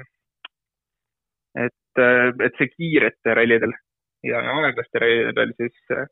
et, 1.66 2.02
äh, 2.02 2.32
et 2.48 2.60
see 2.60 2.72
kiirete 2.74 3.36
rallidel 3.38 3.74
ja 4.26 4.42
aeglaste 4.58 5.02
rallidel 5.02 5.54
siis 5.60 5.96
äh, 5.96 6.08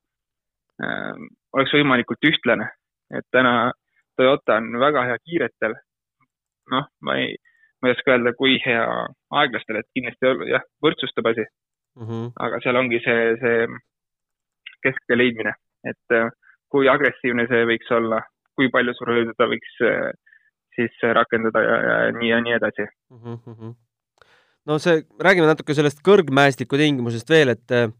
oleks 1.54 1.74
võimalikult 1.76 2.30
ühtlane, 2.30 2.70
et 3.12 3.26
täna 3.32 3.72
Toyota 4.18 4.60
on 4.62 4.80
väga 4.80 5.08
hea 5.10 5.18
kiiretel. 5.24 5.76
noh, 6.72 6.86
ma 7.02 7.18
ei, 7.20 7.36
ma 7.82 7.90
ei 7.90 7.96
oska 7.98 8.14
öelda, 8.14 8.32
kui 8.40 8.56
hea 8.66 8.84
aeglastel, 9.42 9.82
et 9.82 9.90
kindlasti 9.96 10.50
jah, 10.52 10.64
võrdsustab 10.84 11.28
asi 11.32 11.44
mm. 11.44 12.06
-hmm. 12.08 12.30
aga 12.46 12.60
seal 12.64 12.80
ongi 12.80 13.02
see, 13.04 13.34
see 13.42 13.66
kesktee 14.86 15.18
leidmine, 15.18 15.54
et 15.84 16.16
kui 16.72 16.88
agressiivne 16.90 17.48
see 17.52 17.66
võiks 17.68 17.92
olla, 17.92 18.22
kui 18.56 18.70
palju 18.72 18.96
survevõidu 18.98 19.36
ta 19.38 19.50
võiks 19.52 19.76
siis 20.76 21.04
rakendada 21.20 21.62
ja, 21.62 21.76
ja 21.90 21.98
nii 22.16 22.30
ja 22.30 22.40
nii 22.42 22.56
edasi 22.60 22.86
mm. 22.86 23.36
-hmm. 23.36 23.76
no 24.66 24.80
see, 24.80 25.04
räägime 25.28 25.50
natuke 25.52 25.76
sellest 25.78 26.02
kõrgmäestiku 26.08 26.80
tingimusest 26.80 27.30
veel, 27.30 27.54
et 27.58 27.72
äh, 27.72 27.92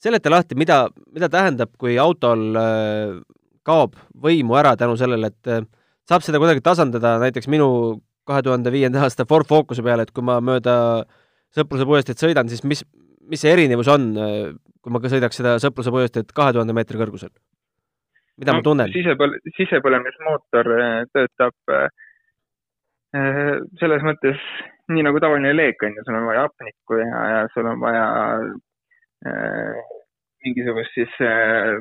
seleta 0.00 0.32
lahti, 0.32 0.58
mida, 0.58 0.86
mida 1.12 1.28
tähendab, 1.32 1.72
kui 1.78 1.98
autol 1.98 2.56
äh, 2.60 3.20
kaob 3.66 3.96
võimu 4.22 4.56
ära 4.58 4.76
tänu 4.78 4.96
sellele, 5.00 5.32
et 5.32 5.50
äh, 5.52 5.64
saab 6.08 6.24
seda 6.24 6.40
kuidagi 6.42 6.62
tasandada, 6.64 7.16
näiteks 7.22 7.50
minu 7.52 7.68
kahe 8.26 8.42
tuhande 8.42 8.72
viienda 8.74 9.04
aasta 9.04 9.26
Ford 9.28 9.46
Focuse 9.46 9.84
peale, 9.86 10.06
et 10.06 10.14
kui 10.14 10.24
ma 10.26 10.40
mööda 10.42 10.76
Sõpruse 11.56 11.86
puiesteed 11.88 12.18
sõidan, 12.20 12.50
siis 12.50 12.64
mis, 12.66 12.82
mis 13.30 13.40
see 13.40 13.52
erinevus 13.54 13.88
on, 13.88 14.10
kui 14.82 14.92
ma 14.92 15.00
ka 15.00 15.08
sõidaks 15.08 15.38
seda 15.38 15.54
Sõpruse 15.62 15.92
puiesteed 15.94 16.34
kahe 16.36 16.52
tuhande 16.56 16.74
meetri 16.76 16.98
kõrgusel? 17.00 17.30
mida 18.36 18.52
no, 18.52 18.58
ma 18.58 18.66
tunnen? 18.66 18.90
sisepõl-, 18.92 19.38
sisepõlemismootor 19.56 20.68
töötab 21.14 21.72
äh, 21.72 21.86
Äh, 23.16 23.60
selles 23.80 24.02
mõttes 24.04 24.40
nii 24.90 25.04
nagu 25.06 25.20
tavaline 25.22 25.52
leek 25.54 25.82
on 25.86 25.94
ju, 25.94 26.04
sul 26.04 26.16
on 26.18 26.26
vaja 26.26 26.46
hapnikku 26.46 26.98
ja, 26.98 27.20
ja 27.32 27.42
sul 27.54 27.68
on 27.70 27.78
vaja 27.80 28.06
äh, 29.30 29.78
mingisugust 30.44 30.96
siis 30.98 31.14
äh, 31.22 31.76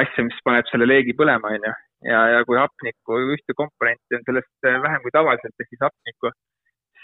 asja, 0.00 0.24
mis 0.26 0.38
paneb 0.44 0.68
selle 0.70 0.88
leegi 0.88 1.14
põlema, 1.18 1.52
on 1.56 1.68
ju. 1.68 1.74
ja, 2.10 2.22
ja 2.34 2.44
kui 2.48 2.58
hapnikku, 2.60 3.20
ühte 3.34 3.56
komponenti 3.58 4.18
on 4.18 4.24
sellest 4.28 4.68
äh, 4.68 4.80
vähem 4.82 5.04
kui 5.04 5.14
tavaliselt, 5.14 5.54
ehk 5.60 5.70
siis 5.72 5.84
hapnikku, 5.86 6.32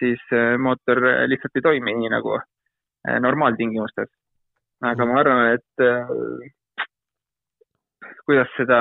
siis 0.00 0.24
äh, 0.36 0.56
mootor 0.66 1.00
lihtsalt 1.30 1.60
ei 1.60 1.68
toimi 1.68 1.96
nii 2.00 2.12
nagu 2.12 2.40
normaaltingimustes. 3.20 4.10
aga 4.86 5.06
ma 5.06 5.16
arvan, 5.18 5.56
et 5.56 5.82
kuidas 8.26 8.50
seda, 8.56 8.78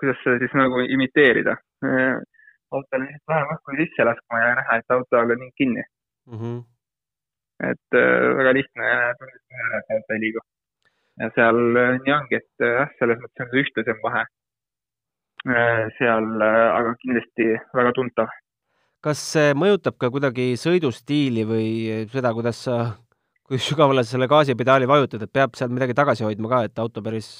kuidas 0.00 0.22
seda 0.24 0.38
siis 0.40 0.54
nagu 0.56 0.80
imiteerida 0.96 1.56
autole 1.84 3.04
lihtsalt 3.04 3.32
vähem 3.32 3.52
õhku 3.54 3.76
sisse 3.80 4.06
laskma 4.08 4.40
ja 4.40 4.54
näha, 4.60 4.78
et 4.80 4.96
auto 4.96 5.20
on 5.20 5.34
ning 5.34 5.52
kinni 5.60 5.82
mm. 5.84 6.38
-hmm. 6.38 6.58
et 7.70 7.98
väga 8.40 8.54
lihtne 8.58 8.88
tunnistada 9.20 9.80
et 9.80 9.94
auto 9.96 10.16
ei 10.16 10.24
liigu. 10.24 10.44
Ja 11.18 11.30
seal 11.34 11.58
äh, 11.76 11.96
nii 12.04 12.14
ongi, 12.14 12.38
et 12.38 12.64
äh, 12.64 12.74
jah 12.80 12.92
selles 13.00 13.18
mõttes 13.22 13.44
on 13.44 13.50
see 13.52 13.64
ühtlasem 13.64 13.98
vahe 14.04 14.22
äh, 14.24 15.82
seal 15.98 16.28
aga 16.44 16.94
kindlasti 17.02 17.50
väga 17.80 17.94
tuntav. 17.96 18.32
kas 19.04 19.22
see 19.34 19.52
mõjutab 19.58 19.98
ka 19.98 20.12
kuidagi 20.14 20.52
sõidustiili 20.60 21.46
või 21.48 21.68
seda, 22.12 22.32
kuidas 22.36 22.62
sa, 22.68 22.78
kui 23.46 23.60
sügavale 23.62 24.04
sa 24.04 24.14
selle 24.14 24.30
gaasipedaali 24.30 24.90
vajutad, 24.90 25.24
et 25.24 25.34
peab 25.34 25.58
seal 25.58 25.72
midagi 25.74 25.96
tagasi 25.98 26.26
hoidma 26.26 26.52
ka, 26.54 26.64
et 26.68 26.82
auto 26.82 27.02
päris 27.04 27.30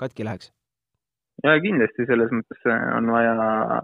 katki 0.00 0.26
läheks? 0.26 0.52
ja 1.46 1.54
kindlasti 1.62 2.06
selles 2.06 2.34
mõttes 2.34 2.70
on 2.98 3.10
vaja 3.14 3.82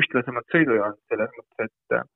ühtlasemat 0.00 0.52
sõidujoont 0.52 0.98
selles 1.08 1.36
mõttes, 1.36 1.68
et 1.68 2.08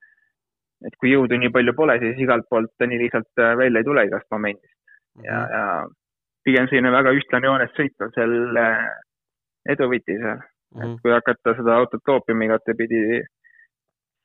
et 0.85 0.97
kui 1.01 1.15
jõudu 1.15 1.39
nii 1.41 1.49
palju 1.49 1.73
pole, 1.73 1.95
siis 2.03 2.19
igalt 2.21 2.45
poolt 2.51 2.69
ta 2.77 2.85
nii 2.85 2.99
lihtsalt 3.01 3.41
välja 3.57 3.81
ei 3.81 3.87
tule 3.87 4.03
igast 4.05 4.27
momendist. 4.35 4.74
Ja, 5.23 5.39
ja 5.57 5.65
pigem 6.45 6.69
selline 6.71 6.93
väga 6.93 7.15
ühtlane 7.17 7.51
joones 7.51 7.75
sõit 7.79 8.05
on 8.05 8.13
seal 8.17 8.59
äh, 8.61 8.83
edu 9.75 9.89
võti 9.93 10.17
seal 10.19 10.39
mm. 10.39 10.81
-hmm. 10.81 10.95
et 10.95 11.05
kui 11.05 11.15
hakata 11.15 11.57
seda 11.59 11.79
autot 11.81 12.03
toopima 12.05 12.49
igatepidi, 12.49 13.23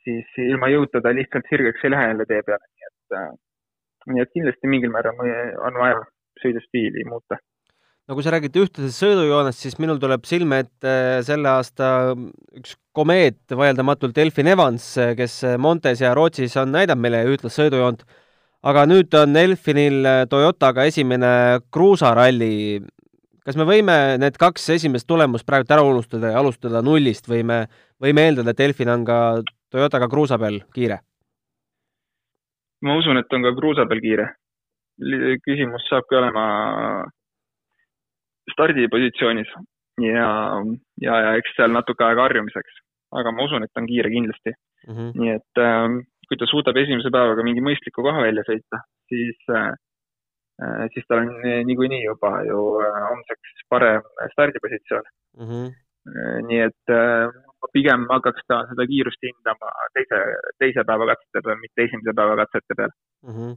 siis 0.05 0.39
ilma 0.49 0.71
jõuta 0.73 1.03
ta 1.03 1.13
lihtsalt 1.15 1.51
sirgeks 1.51 1.85
ei 1.85 1.93
lähe 1.95 2.09
jälle 2.11 2.25
tee 2.29 2.41
peale, 2.47 2.65
nii 2.73 2.89
et, 2.89 3.37
nii 4.13 4.25
et 4.25 4.33
kindlasti 4.33 4.73
mingil 4.73 4.93
määral 4.95 5.21
on 5.69 5.79
vaja 5.83 6.01
sõidustiili 6.41 7.05
muuta 7.09 7.39
no 8.09 8.17
kui 8.17 8.25
sa 8.25 8.33
räägid 8.33 8.55
ühtlasest 8.57 9.03
sõidujoonest, 9.03 9.61
siis 9.61 9.77
minul 9.77 9.99
tuleb 10.01 10.23
silme 10.25 10.63
ette 10.63 10.93
selle 11.27 11.51
aasta 11.51 12.15
üks 12.57 12.73
komeet, 12.97 13.43
vaieldamatult 13.53 14.17
Elfin 14.17 14.49
Evans, 14.49 14.95
kes 15.15 15.43
Montes 15.61 16.01
ja 16.01 16.15
Rootsis 16.17 16.57
on 16.57 16.73
näidanud 16.73 17.05
meile 17.05 17.21
ühtlast 17.29 17.61
sõidujoont, 17.61 18.01
aga 18.63 18.85
nüüd 18.89 19.13
on 19.15 19.35
Elfinil 19.39 20.07
Toyotaga 20.29 20.85
esimene 20.89 21.59
kruusaralli. 21.71 22.81
kas 23.45 23.57
me 23.57 23.65
võime 23.65 24.17
need 24.21 24.35
kaks 24.37 24.69
esimest 24.75 25.07
tulemust 25.07 25.45
praegu 25.47 25.71
ära 25.73 25.83
unustada 25.85 26.33
ja 26.33 26.39
alustada 26.39 26.81
nullist 26.85 27.29
või 27.29 27.43
me 27.43 27.63
võime 28.01 28.27
eeldada, 28.27 28.51
et 28.51 28.59
Elfin 28.59 28.89
on 28.89 29.05
ka 29.05 29.19
Toyotaga 29.71 30.09
kruusa 30.09 30.37
peal 30.37 30.61
kiire? 30.73 30.99
ma 32.81 32.95
usun, 32.95 33.17
et 33.19 33.33
on 33.33 33.43
ka 33.43 33.55
kruusa 33.55 33.85
peal 33.87 34.01
kiire. 34.03 34.27
küsimus 35.45 35.87
saabki 35.87 36.15
olema 36.15 36.45
stardipositsioonis 38.51 39.51
ja, 40.03 40.29
ja, 40.99 41.19
ja 41.25 41.35
eks 41.39 41.55
seal 41.55 41.71
natuke 41.71 42.03
aega 42.03 42.25
harjumiseks, 42.27 42.81
aga 43.15 43.31
ma 43.31 43.45
usun, 43.47 43.63
et 43.63 43.79
on 43.79 43.87
kiire 43.87 44.11
kindlasti 44.11 44.51
mm. 44.51 44.95
-hmm. 44.95 45.11
nii 45.15 45.35
et 45.35 45.61
äh, 45.63 45.99
kui 46.29 46.37
ta 46.37 46.47
suudab 46.49 46.77
esimese 46.77 47.09
päevaga 47.13 47.43
mingi 47.45 47.63
mõistliku 47.65 48.05
koha 48.05 48.21
välja 48.27 48.45
sõita, 48.47 48.83
siis 49.09 49.37
äh,, 49.49 49.71
siis 50.93 51.07
tal 51.09 51.23
on 51.23 51.31
niikuinii 51.65 52.03
juba 52.03 52.33
ju 52.45 52.63
äh, 52.83 52.97
homseks 53.09 53.63
parem 53.73 54.05
stardipositsioon 54.33 55.05
mm. 55.39 55.47
-hmm. 55.49 55.69
nii 56.49 56.61
et 56.67 56.93
äh, 56.93 57.33
pigem 57.73 58.05
hakkaks 58.11 58.45
ta 58.47 58.61
seda 58.69 58.87
kiirust 58.91 59.25
hindama 59.25 59.71
teise, 59.97 60.19
teise 60.61 60.85
päeva 60.87 61.09
katsete 61.11 61.43
peal, 61.45 61.61
mitte 61.63 61.85
esimese 61.87 62.15
päeva 62.21 62.35
katsete 62.43 62.77
peal 62.81 62.93
mm. 63.27 63.35
-hmm. 63.35 63.55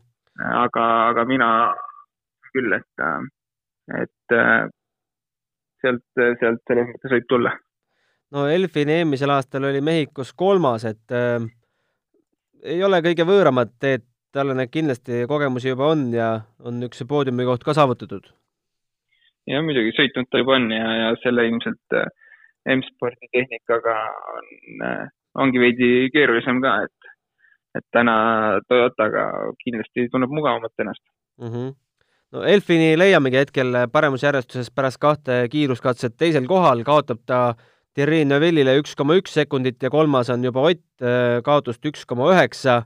aga, 0.65 0.87
aga 1.11 1.25
mina 1.25 1.51
küll, 2.53 2.73
et, 2.77 3.05
et 4.03 4.35
sealt, 5.83 6.05
sealt 6.41 6.61
selles 6.69 6.89
mõttes 6.91 7.15
võib 7.17 7.29
tulla. 7.29 7.53
no 8.35 8.47
Elfin 8.49 8.93
eelmisel 8.93 9.33
aastal 9.33 9.69
oli 9.71 9.81
Mehhikos 9.81 10.33
kolmas, 10.33 10.85
et 10.89 11.17
äh, 11.17 11.41
ei 12.63 12.83
ole 12.85 13.03
kõige 13.05 13.27
võõramad 13.29 13.75
teed, 13.83 14.05
talle 14.33 14.55
need 14.57 14.71
kindlasti 14.73 15.25
kogemusi 15.29 15.73
juba 15.73 15.91
on 15.93 16.07
ja 16.15 16.29
on 16.65 16.81
üks 16.87 17.03
poodiumi 17.09 17.47
koht 17.49 17.65
ka 17.67 17.75
saavutatud. 17.77 18.31
ja 19.51 19.63
muidugi 19.63 19.95
sõitnud 19.99 20.31
ta 20.31 20.41
juba 20.41 20.57
on 20.57 20.71
ja, 20.73 20.89
ja 21.03 21.15
selle 21.25 21.47
ilmselt 21.51 21.99
äh, 21.99 22.09
M-spordi 22.77 23.29
tehnikaga 23.33 23.97
on 24.37 24.87
äh,, 24.87 25.07
ongi 25.35 25.61
veidi 25.61 26.11
keerulisem 26.15 26.61
ka, 26.63 26.77
et, 26.87 27.13
et 27.79 27.87
täna 27.93 28.15
Toyotaga 28.69 29.27
kindlasti 29.65 30.09
tunneb 30.13 30.31
mugavamalt 30.31 30.85
ennast 30.85 31.05
mm. 31.41 31.49
-hmm 31.49 31.73
no 32.33 32.43
Elfini 32.49 32.95
leiamegi 32.99 33.37
hetkel 33.37 33.77
paremusjärjestuses 33.93 34.71
pärast 34.71 34.99
kahte 34.99 35.43
kiiruskatset 35.53 36.17
teisel 36.17 36.47
kohal, 36.49 36.81
kaotab 36.85 37.21
ta 37.27 37.41
Thierry 37.97 38.23
Neuvillile 38.25 38.79
üks 38.81 38.95
koma 38.97 39.19
üks 39.21 39.35
sekundit 39.37 39.83
ja 39.85 39.91
kolmas 39.93 40.31
on 40.33 40.45
juba 40.45 40.65
Ott, 40.71 40.85
äh, 41.05 41.41
kaotust 41.45 41.85
üks 41.85 42.07
koma 42.09 42.31
üheksa. 42.33 42.83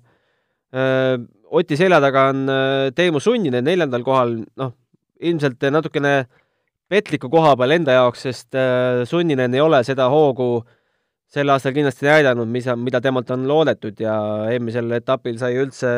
Äh, 0.75 1.15
Oti 1.47 1.79
selja 1.79 2.01
taga 2.03 2.29
on 2.33 2.49
äh, 2.51 2.89
Teemu 2.97 3.23
Sunninen 3.23 3.65
neljandal 3.65 4.03
kohal, 4.07 4.41
noh, 4.59 4.73
ilmselt 5.23 5.63
natukene 5.71 6.27
petliku 6.91 7.31
koha 7.31 7.55
peal 7.59 7.77
enda 7.77 7.95
jaoks, 7.95 8.27
sest 8.27 8.59
Sunninen 9.11 9.55
ei 9.55 9.63
ole 9.63 9.81
seda 9.87 10.11
hoogu 10.11 10.61
sel 11.31 11.51
aastal 11.51 11.75
kindlasti 11.75 12.07
näidanud, 12.07 12.51
mis, 12.51 12.67
mida 12.79 13.01
temalt 13.03 13.31
on 13.35 13.47
loodetud 13.49 13.99
ja 14.03 14.15
eelmisel 14.51 14.93
etapil 14.99 15.39
sai 15.41 15.57
üldse 15.59 15.89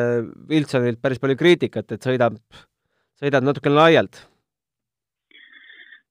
Wilsonilt 0.49 1.01
päris 1.01 1.21
palju 1.21 1.37
kriitikat, 1.37 1.91
et 1.93 2.05
sõidab 2.05 2.39
sõidad 3.19 3.45
natukene 3.45 3.77
laialt? 3.77 4.23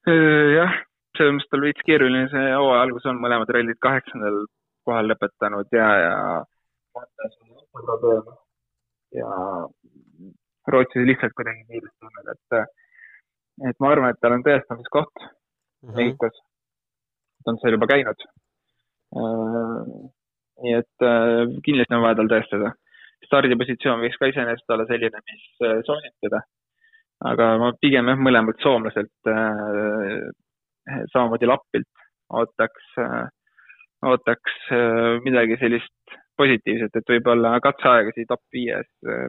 jah, 0.08 0.78
selles 1.18 1.34
mõttes 1.36 1.50
tal 1.52 1.64
veits 1.64 1.84
keeruline 1.86 2.28
see 2.32 2.46
hooaja 2.54 2.84
algus 2.86 3.06
on, 3.10 3.20
mõlemad 3.22 3.50
rallid 3.54 3.78
kaheksandal 3.84 4.40
kohal 4.88 5.10
lõpetanud 5.10 5.76
ja, 5.76 5.88
ja 6.04 6.14
ja 9.18 9.28
Rootsis 10.68 11.06
lihtsalt 11.08 11.34
kuidagi 11.36 11.64
kiiresti 11.68 12.08
olnud, 12.08 12.32
et 12.34 12.58
et 13.70 13.80
ma 13.82 13.92
arvan, 13.92 14.12
et 14.12 14.20
tal 14.22 14.36
on 14.36 14.44
tõestamiskoht 14.46 15.22
mm 15.22 15.88
-hmm. 15.88 15.96
Mehhikos. 15.96 16.42
ta 17.44 17.52
on 17.52 17.58
seal 17.62 17.76
juba 17.76 17.90
käinud. 17.94 18.28
nii 20.62 20.74
et 20.82 21.08
kindlasti 21.64 21.94
on 21.94 22.04
vaja 22.06 22.20
tal 22.20 22.30
tõestada. 22.34 22.72
stardipositsioon 23.26 24.00
võiks 24.04 24.18
ka 24.18 24.30
iseenesest 24.30 24.70
olla 24.70 24.86
selline, 24.86 25.20
mis 25.30 25.44
soosib 25.86 26.14
teda 26.22 26.40
aga 27.30 27.46
ma 27.58 27.70
pigem 27.82 28.10
jah, 28.10 28.20
mõlemalt 28.20 28.60
soomlaselt 28.62 29.30
äh, 29.30 30.28
samamoodi 31.12 31.48
Lappilt 31.48 32.06
ootaks 32.38 32.94
ootaks 34.06 34.58
äh, 34.72 35.18
midagi 35.24 35.58
sellist 35.60 36.18
positiivset, 36.38 36.94
et 36.94 37.14
võib-olla 37.14 37.56
katseaegasi 37.62 38.26
top 38.30 38.42
viies 38.54 38.86
äh,, 39.06 39.26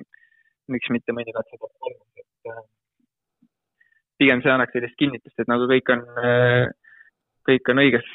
miks 0.69 0.91
mitte 0.93 1.15
mõni 1.15 1.33
katse 1.33 1.57
top 1.57 1.71
kolmas, 1.81 2.21
et 2.21 2.51
äh, 2.51 3.47
pigem 4.21 4.43
see 4.43 4.53
annaks 4.53 4.75
sellist 4.75 4.97
kinnitust, 4.99 5.37
et 5.39 5.49
nagu 5.49 5.65
kõik 5.69 5.89
on, 5.93 6.01
kõik 7.47 7.69
on 7.71 7.79
õiges 7.79 8.09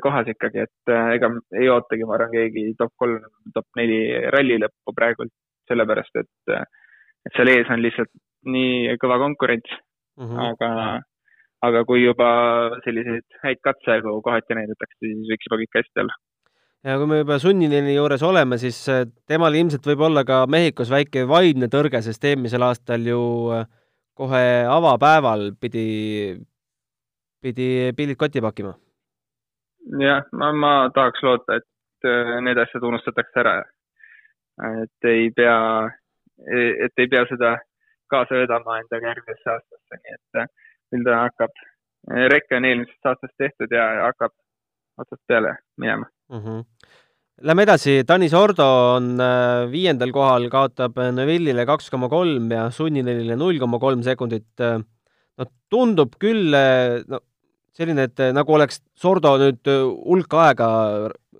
kohas 0.00 0.30
ikkagi, 0.32 0.64
et 0.64 0.92
ega 0.96 1.28
ei 1.60 1.68
ootagi, 1.68 2.06
ma 2.08 2.16
arvan, 2.16 2.32
keegi 2.32 2.62
top 2.78 2.94
kolm, 2.96 3.18
top 3.52 3.68
neli 3.76 3.98
ralli 4.32 4.56
lõppu 4.62 4.94
praegult, 4.96 5.34
sellepärast 5.68 6.16
et, 6.22 6.54
et 7.28 7.36
seal 7.36 7.52
ees 7.52 7.68
on 7.70 7.84
lihtsalt 7.84 8.10
nii 8.48 8.96
kõva 9.02 9.20
konkurents 9.20 9.76
mm, 10.16 10.24
-hmm. 10.24 10.40
aga, 10.48 10.70
aga 11.66 11.84
kui 11.84 12.04
juba 12.04 12.30
selliseid 12.84 13.40
häid 13.44 13.60
katseaegu 13.66 14.16
kohati 14.24 14.56
näidatakse, 14.56 14.96
siis 15.04 15.28
võiks 15.28 15.48
juba 15.48 15.60
kõik 15.62 15.80
hästi 15.80 16.04
olla 16.04 16.16
ja 16.84 16.96
kui 16.98 17.08
me 17.10 17.20
juba 17.20 17.38
Sunnini 17.38 17.94
juures 17.94 18.22
oleme, 18.24 18.58
siis 18.60 18.78
äh, 18.88 19.02
temal 19.28 19.56
ilmselt 19.56 19.86
võib 19.92 20.06
olla 20.08 20.24
ka 20.28 20.44
Mehhikos 20.50 20.90
väike 20.92 21.26
vaimne 21.28 21.68
tõrge, 21.72 22.00
sest 22.04 22.24
eelmisel 22.24 22.64
aastal 22.64 23.04
ju 23.06 23.20
äh, 23.56 23.66
kohe 24.16 24.44
avapäeval 24.68 25.50
pidi, 25.60 26.36
pidi 27.40 27.90
pillid 27.96 28.18
kotti 28.20 28.40
pakkima. 28.44 28.74
jah, 30.00 30.24
ma, 30.32 30.52
ma 30.52 30.72
tahaks 30.94 31.22
loota, 31.24 31.60
et 31.60 32.08
äh, 32.08 32.38
need 32.44 32.58
asjad 32.60 32.84
unustatakse 32.88 33.44
ära. 33.44 33.58
et 34.82 35.08
ei 35.08 35.30
pea, 35.32 35.88
et 36.84 37.00
ei 37.00 37.08
pea 37.08 37.24
seda 37.28 37.54
kaasa 38.12 38.42
vedama 38.42 38.80
endaga 38.80 39.12
järgmisesse 39.12 39.52
aastasse, 39.52 40.00
nii 40.00 40.16
et 40.16 40.50
küll 40.90 41.06
ta 41.06 41.24
hakkab, 41.24 41.52
reke 42.32 42.56
on 42.58 42.66
eelmisest 42.68 43.12
aastast 43.12 43.36
tehtud 43.38 43.72
ja 43.74 43.86
hakkab 44.06 44.34
otsast 45.00 45.22
peale 45.28 45.56
minema 45.76 46.06
mm. 46.06 46.42
-hmm. 46.42 46.64
Lähme 47.40 47.62
edasi, 47.64 48.04
Tanis 48.04 48.34
Ordo 48.36 48.64
on 48.96 49.14
äh, 49.16 49.70
viiendal 49.72 50.10
kohal, 50.12 50.50
kaotab 50.52 50.98
Neville'ile 51.16 51.64
kaks 51.64 51.88
koma 51.90 52.08
kolm 52.12 52.50
ja 52.52 52.66
Sunninenile 52.70 53.36
null 53.36 53.56
koma 53.58 53.78
kolm 53.80 54.02
sekundit. 54.02 54.60
Äh, 54.60 54.76
no 55.38 55.46
tundub 55.72 56.18
küll 56.20 56.52
äh, 56.52 57.00
no 57.08 57.22
selline, 57.72 58.04
et 58.10 58.20
nagu 58.36 58.52
oleks 58.52 58.82
Sordo 58.92 59.38
nüüd 59.40 59.72
hulk 60.04 60.36
aega 60.36 60.68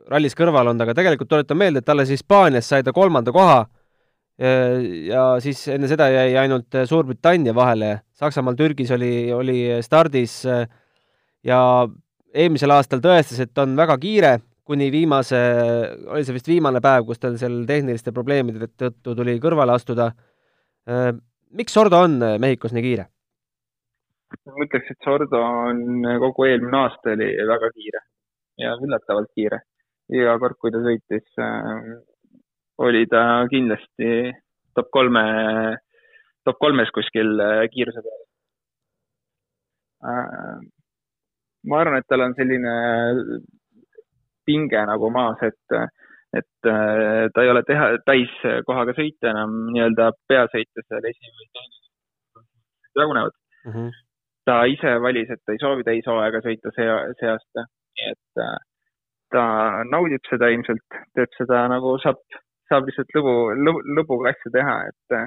rallis 0.08 0.34
kõrval 0.38 0.72
olnud, 0.72 0.86
aga 0.86 0.94
tegelikult 0.96 1.28
tuletan 1.28 1.60
meelde, 1.60 1.84
et 1.84 1.92
alles 1.92 2.08
Hispaanias 2.08 2.68
sai 2.72 2.82
ta 2.82 2.96
kolmanda 2.96 3.32
koha 3.32 3.66
ja 4.40 5.24
siis 5.44 5.58
enne 5.68 5.88
seda 5.90 6.06
jäi 6.08 6.36
ainult 6.40 6.72
Suurbritannia 6.88 7.52
vahele. 7.52 7.90
Saksamaal, 8.16 8.56
Türgis 8.56 8.90
oli, 8.96 9.28
oli 9.36 9.58
stardis 9.84 10.38
ja 11.44 11.58
eelmisel 12.32 12.72
aastal 12.72 13.02
tõestas, 13.04 13.42
et 13.44 13.58
on 13.60 13.74
väga 13.76 13.96
kiire, 14.00 14.32
kuni 14.70 14.90
viimase, 14.92 15.38
oli 16.08 16.24
see 16.26 16.36
vist 16.36 16.50
viimane 16.50 16.82
päev, 16.84 17.06
kus 17.08 17.18
tal 17.18 17.36
seal 17.40 17.62
tehniliste 17.68 18.14
probleemide 18.14 18.70
tõttu 18.78 19.16
tuli 19.18 19.34
kõrvale 19.42 19.74
astuda. 19.74 20.12
Äh, 20.88 21.10
miks 21.56 21.74
Sordo 21.74 22.04
on 22.06 22.20
Mehhikos 22.20 22.76
nii 22.76 22.86
kiire? 22.86 23.10
ma 24.46 24.62
ütleks, 24.62 24.92
et 24.92 25.02
Sordo 25.02 25.40
on 25.42 26.04
kogu 26.22 26.46
eelmine 26.46 26.78
aasta 26.84 27.16
oli 27.16 27.32
väga 27.48 27.70
kiire 27.74 28.00
ja 28.62 28.76
üllatavalt 28.78 29.32
kiire. 29.34 29.58
iga 30.10 30.36
kord, 30.42 30.56
kui 30.62 30.70
ta 30.74 30.78
sõitis 30.84 31.26
äh,, 31.42 31.90
oli 32.86 33.06
ta 33.10 33.22
kindlasti 33.50 34.32
top 34.74 34.90
kolme, 34.94 35.22
top 36.44 36.58
kolmes 36.62 36.90
kuskil 36.96 37.40
äh, 37.44 37.64
kiiruse 37.72 38.02
peal 38.04 38.20
äh, 40.08 40.60
ma 41.68 41.80
arvan, 41.80 42.00
et 42.00 42.08
tal 42.08 42.24
on 42.24 42.36
selline 42.38 42.74
pinge 44.48 44.84
nagu 44.88 45.10
maas, 45.12 45.42
et, 45.44 45.76
et 46.40 46.70
äh, 46.72 47.26
ta 47.34 47.44
ei 47.44 47.52
ole 47.52 47.62
teha, 47.68 47.90
täiskohaga 48.08 48.96
sõita 48.96 49.32
enam 49.34 49.58
nii-öelda 49.74 50.10
peasõita 50.30 50.86
seal 50.86 51.10
esi- 51.10 51.34
või 51.34 51.50
teine, 51.58 51.82
jagunevad 53.02 53.36
mm. 53.36 53.74
-hmm. 53.74 54.00
ta 54.48 54.62
ise 54.72 54.96
valis, 55.04 55.30
et 55.30 55.42
ta 55.44 55.54
ei 55.54 55.62
soovi 55.62 55.86
täishooaega 55.86 56.42
sõita 56.46 56.72
see, 56.76 56.88
see 57.20 57.32
aasta, 57.34 57.66
nii 58.00 58.12
et 58.14 58.44
ta 59.30 59.44
naudib 59.90 60.24
seda 60.30 60.48
ilmselt, 60.50 61.00
teeb 61.14 61.36
seda 61.36 61.66
nagu 61.70 61.98
saab, 62.02 62.22
saab 62.70 62.88
lihtsalt 62.88 63.12
lõbu, 63.16 63.34
lõbu, 63.66 63.82
lõbuga 63.98 64.32
asju 64.32 64.52
teha, 64.54 64.76
et, 64.90 65.18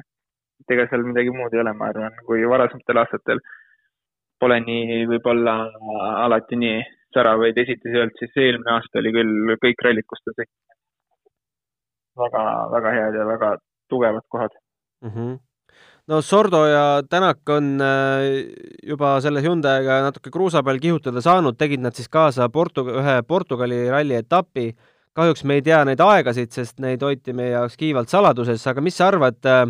et 0.64 0.76
ega 0.76 0.88
seal 0.90 1.06
midagi 1.08 1.34
muud 1.36 1.54
ei 1.54 1.62
ole, 1.64 1.76
ma 1.78 1.92
arvan, 1.92 2.18
kui 2.28 2.44
varasematel 2.50 3.02
aastatel 3.04 3.44
pole 4.42 4.60
nii 4.66 5.06
võib-olla 5.12 5.56
alati 6.26 6.60
nii 6.60 6.82
säravaid 7.14 7.58
esitusi 7.64 8.00
olnud, 8.02 8.20
siis 8.20 8.44
eelmine 8.44 8.76
aasta 8.76 9.00
oli 9.00 9.14
küll 9.16 9.56
kõik 9.62 9.86
rallid, 9.86 10.08
kus 10.10 10.24
ta 10.26 10.36
sõitis. 10.36 10.78
väga, 12.20 12.44
väga 12.74 12.94
head 12.98 13.18
ja 13.20 13.26
väga 13.30 13.56
tugevad 13.90 14.26
kohad 14.30 14.54
mm. 15.06 15.10
-hmm 15.10 15.42
no 16.08 16.22
Sordo 16.22 16.66
ja 16.68 17.04
Tänak 17.10 17.50
on 17.50 17.82
äh, 17.82 18.52
juba 18.84 19.16
selle 19.22 19.42
Hyundai'ga 19.42 20.02
natuke 20.04 20.32
kruusa 20.32 20.64
peal 20.64 20.80
kihutada 20.84 21.22
saanud, 21.24 21.58
tegid 21.58 21.84
nad 21.84 21.96
siis 21.96 22.10
kaasa 22.10 22.50
Portu-, 22.50 22.90
ühe 23.00 23.22
Portugali 23.28 23.90
ralli 23.90 24.16
etapi. 24.20 24.74
Kahjuks 25.18 25.46
me 25.48 25.60
ei 25.60 25.66
tea 25.66 25.84
neid 25.88 26.02
aegasid, 26.04 26.52
sest 26.56 26.82
neid 26.84 27.04
hoiti 27.06 27.36
meie 27.38 27.54
jaoks 27.54 27.78
kiivalt 27.80 28.12
saladuses, 28.12 28.66
aga 28.70 28.84
mis 28.84 28.98
sa 28.98 29.10
arvad 29.12 29.40
äh,, 29.50 29.66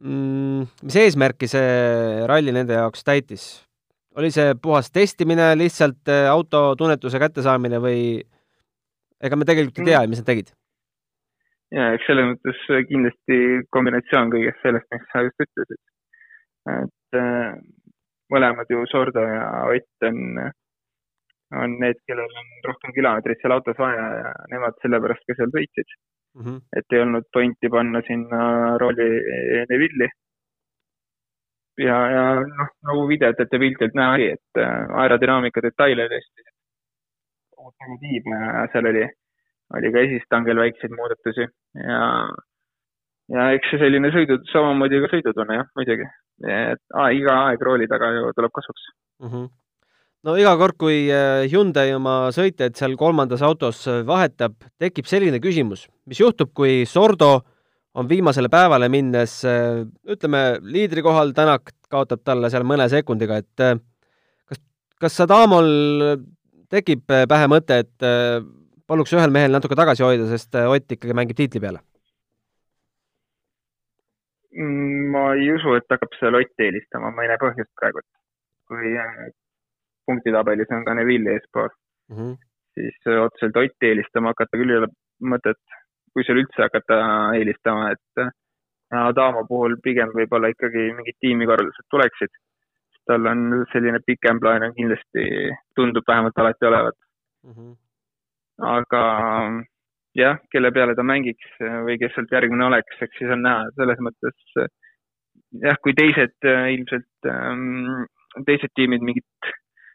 mm, 0.00 0.66
mis 0.86 0.98
eesmärki 1.02 1.50
see 1.50 2.26
ralli 2.30 2.54
nende 2.54 2.78
jaoks 2.78 3.06
täitis? 3.06 3.46
oli 4.14 4.30
see 4.30 4.52
puhas 4.62 4.92
testimine, 4.94 5.48
lihtsalt 5.58 6.10
äh, 6.12 6.28
auto 6.30 6.68
tunnetuse 6.78 7.18
kättesaamine 7.18 7.80
või 7.82 8.02
ega 9.24 9.38
me 9.38 9.48
tegelikult 9.48 9.80
ei 9.82 9.90
tea, 9.90 10.04
mis 10.10 10.22
nad 10.22 10.28
tegid? 10.28 10.52
ja 11.74 11.90
eks 11.96 12.06
selles 12.06 12.28
mõttes 12.30 12.60
kindlasti 12.90 13.38
kombinatsioon 13.74 14.30
kõigest 14.34 14.62
sellest, 14.62 14.86
mis 14.94 15.08
sa 15.10 15.24
just 15.26 15.46
ütlesid. 15.46 15.80
et 16.74 17.18
äh, 17.18 17.56
mõlemad 18.32 18.70
ju 18.70 18.84
Sordo 18.90 19.24
ja 19.26 19.48
Ott 19.70 20.08
on, 20.08 20.20
on 21.62 21.78
need, 21.80 22.00
kellel 22.08 22.36
on 22.40 22.50
rohkem 22.68 22.94
kilomeetreid 22.96 23.40
seal 23.40 23.54
autos 23.56 23.78
vaja 23.78 24.04
ja 24.18 24.34
nemad 24.52 24.76
sellepärast 24.82 25.24
ka 25.28 25.36
seal 25.38 25.52
sõitsid 25.54 25.88
mm. 25.94 26.44
-hmm. 26.44 26.60
et 26.78 26.96
ei 26.96 27.02
olnud 27.04 27.26
pointi 27.32 27.70
panna 27.76 28.02
sinna 28.06 28.40
rooli 28.82 29.08
Neville'i. 29.70 30.08
ja, 31.88 31.98
ja 32.16 32.24
noh, 32.40 32.72
nagu 32.88 33.06
videotelt 33.08 33.52
ja 33.52 33.58
piltilt 33.58 33.94
näha 34.00 34.16
oli, 34.18 34.30
et 34.38 34.62
äh, 34.62 34.96
aerodünaamika 35.02 35.62
detaile 35.62 36.08
tõesti 36.12 36.48
nagu 37.64 37.98
tiibne 38.00 38.40
ja 38.40 38.66
seal 38.72 38.90
oli, 38.92 39.06
oli 39.78 39.92
ka 39.92 40.04
esistangel 40.08 40.60
väikseid 40.64 40.92
muudatusi 40.98 41.46
ja, 41.88 42.02
ja 43.36 43.50
eks 43.56 43.72
see 43.72 43.82
selline 43.82 44.12
sõidu, 44.14 44.38
samamoodi 44.52 45.02
ka 45.04 45.12
sõidutunne 45.16 45.60
jah, 45.60 45.68
muidugi. 45.78 46.08
et 46.60 46.82
aa, 46.94 47.10
iga 47.16 47.36
aeg 47.48 47.62
rooli 47.68 47.88
taga 47.90 48.10
ju 48.18 48.32
tuleb 48.36 48.52
kasuks 48.60 48.88
mm. 49.22 49.28
-hmm 49.28 49.52
no 50.24 50.34
iga 50.40 50.54
kord, 50.60 50.76
kui 50.80 51.04
äh, 51.12 51.44
Hyundai 51.52 51.90
oma 51.94 52.30
sõitjaid 52.34 52.78
seal 52.78 52.96
kolmandas 53.00 53.44
autos 53.44 53.84
äh, 53.90 54.02
vahetab, 54.08 54.56
tekib 54.80 55.08
selline 55.08 55.40
küsimus, 55.42 55.86
mis 56.08 56.20
juhtub, 56.22 56.52
kui 56.56 56.82
Sordo 56.88 57.36
on 57.94 58.08
viimasele 58.10 58.50
päevale 58.52 58.88
minnes, 58.92 59.36
äh, 59.48 59.84
ütleme, 60.10 60.44
liidrikohal, 60.64 61.34
Tänak 61.36 61.74
kaotab 61.92 62.24
talle 62.26 62.50
seal 62.50 62.66
mõne 62.66 62.88
sekundiga, 62.90 63.38
et 63.44 63.64
kas, 64.48 64.62
kas 65.00 65.18
Sadamol 65.20 65.68
tekib 66.72 67.04
pähe 67.06 67.50
mõte, 67.50 67.84
et 67.84 68.06
paluks 68.88 69.12
ühel 69.14 69.30
mehel 69.30 69.52
natuke 69.54 69.76
tagasi 69.78 70.02
hoida, 70.02 70.26
sest 70.32 70.56
Ott 70.64 70.96
ikkagi 70.96 71.14
mängib 71.14 71.38
tiitli 71.38 71.62
peale? 71.62 71.84
Mm, 74.56 75.06
ma 75.14 75.28
ei 75.38 75.52
usu, 75.54 75.76
et 75.78 75.86
hakkab 75.92 76.18
seal 76.18 76.40
Otti 76.40 76.66
eelistama, 76.66 77.12
ma 77.14 77.22
ei 77.22 77.30
näe 77.30 77.38
põhjust 77.42 77.70
praegu. 77.78 78.02
kui 78.64 78.90
punktitabelis 80.06 80.72
on 80.76 80.84
ka 80.84 80.94
Neville 80.94 81.34
eespool 81.34 81.68
mm, 81.68 82.16
-hmm. 82.16 82.36
siis 82.74 82.96
äh, 83.08 83.22
otseselt 83.24 83.56
Otti 83.56 83.90
eelistama 83.90 84.32
hakata 84.34 84.60
küll 84.60 84.70
ei 84.70 84.80
ole 84.82 84.90
mõtet, 85.34 85.60
kui 86.12 86.24
seal 86.24 86.40
üldse 86.42 86.66
hakata 86.66 86.98
eelistama, 87.38 87.90
et 87.96 88.24
äh, 88.24 88.32
Adamo 88.94 89.44
puhul 89.48 89.76
pigem 89.82 90.12
võib-olla 90.14 90.50
ikkagi 90.52 90.90
mingid 90.96 91.16
tiimikorraldused 91.20 91.88
tuleksid. 91.90 92.34
tal 93.06 93.26
on 93.28 93.40
selline 93.72 93.98
pikem 94.06 94.38
plaan 94.40 94.62
on 94.64 94.74
kindlasti, 94.74 95.24
tundub 95.76 96.06
vähemalt 96.08 96.38
alati 96.38 96.66
olevat 96.66 96.96
mm. 97.44 97.52
-hmm. 97.52 97.74
aga 98.76 99.02
jah, 100.16 100.38
kelle 100.52 100.70
peale 100.72 100.94
ta 100.94 101.02
mängiks 101.02 101.58
või 101.60 101.98
kes 102.00 102.14
sealt 102.14 102.32
järgmine 102.32 102.64
oleks, 102.64 103.02
eks 103.02 103.18
siis 103.18 103.34
on 103.36 103.42
näha, 103.42 103.66
selles 103.76 104.00
mõttes 104.06 104.56
jah, 105.66 105.76
kui 105.82 105.94
teised 105.98 106.48
ilmselt, 106.76 107.28
ähm, 107.30 108.06
teised 108.46 108.72
tiimid 108.74 109.04
mingit 109.06 109.52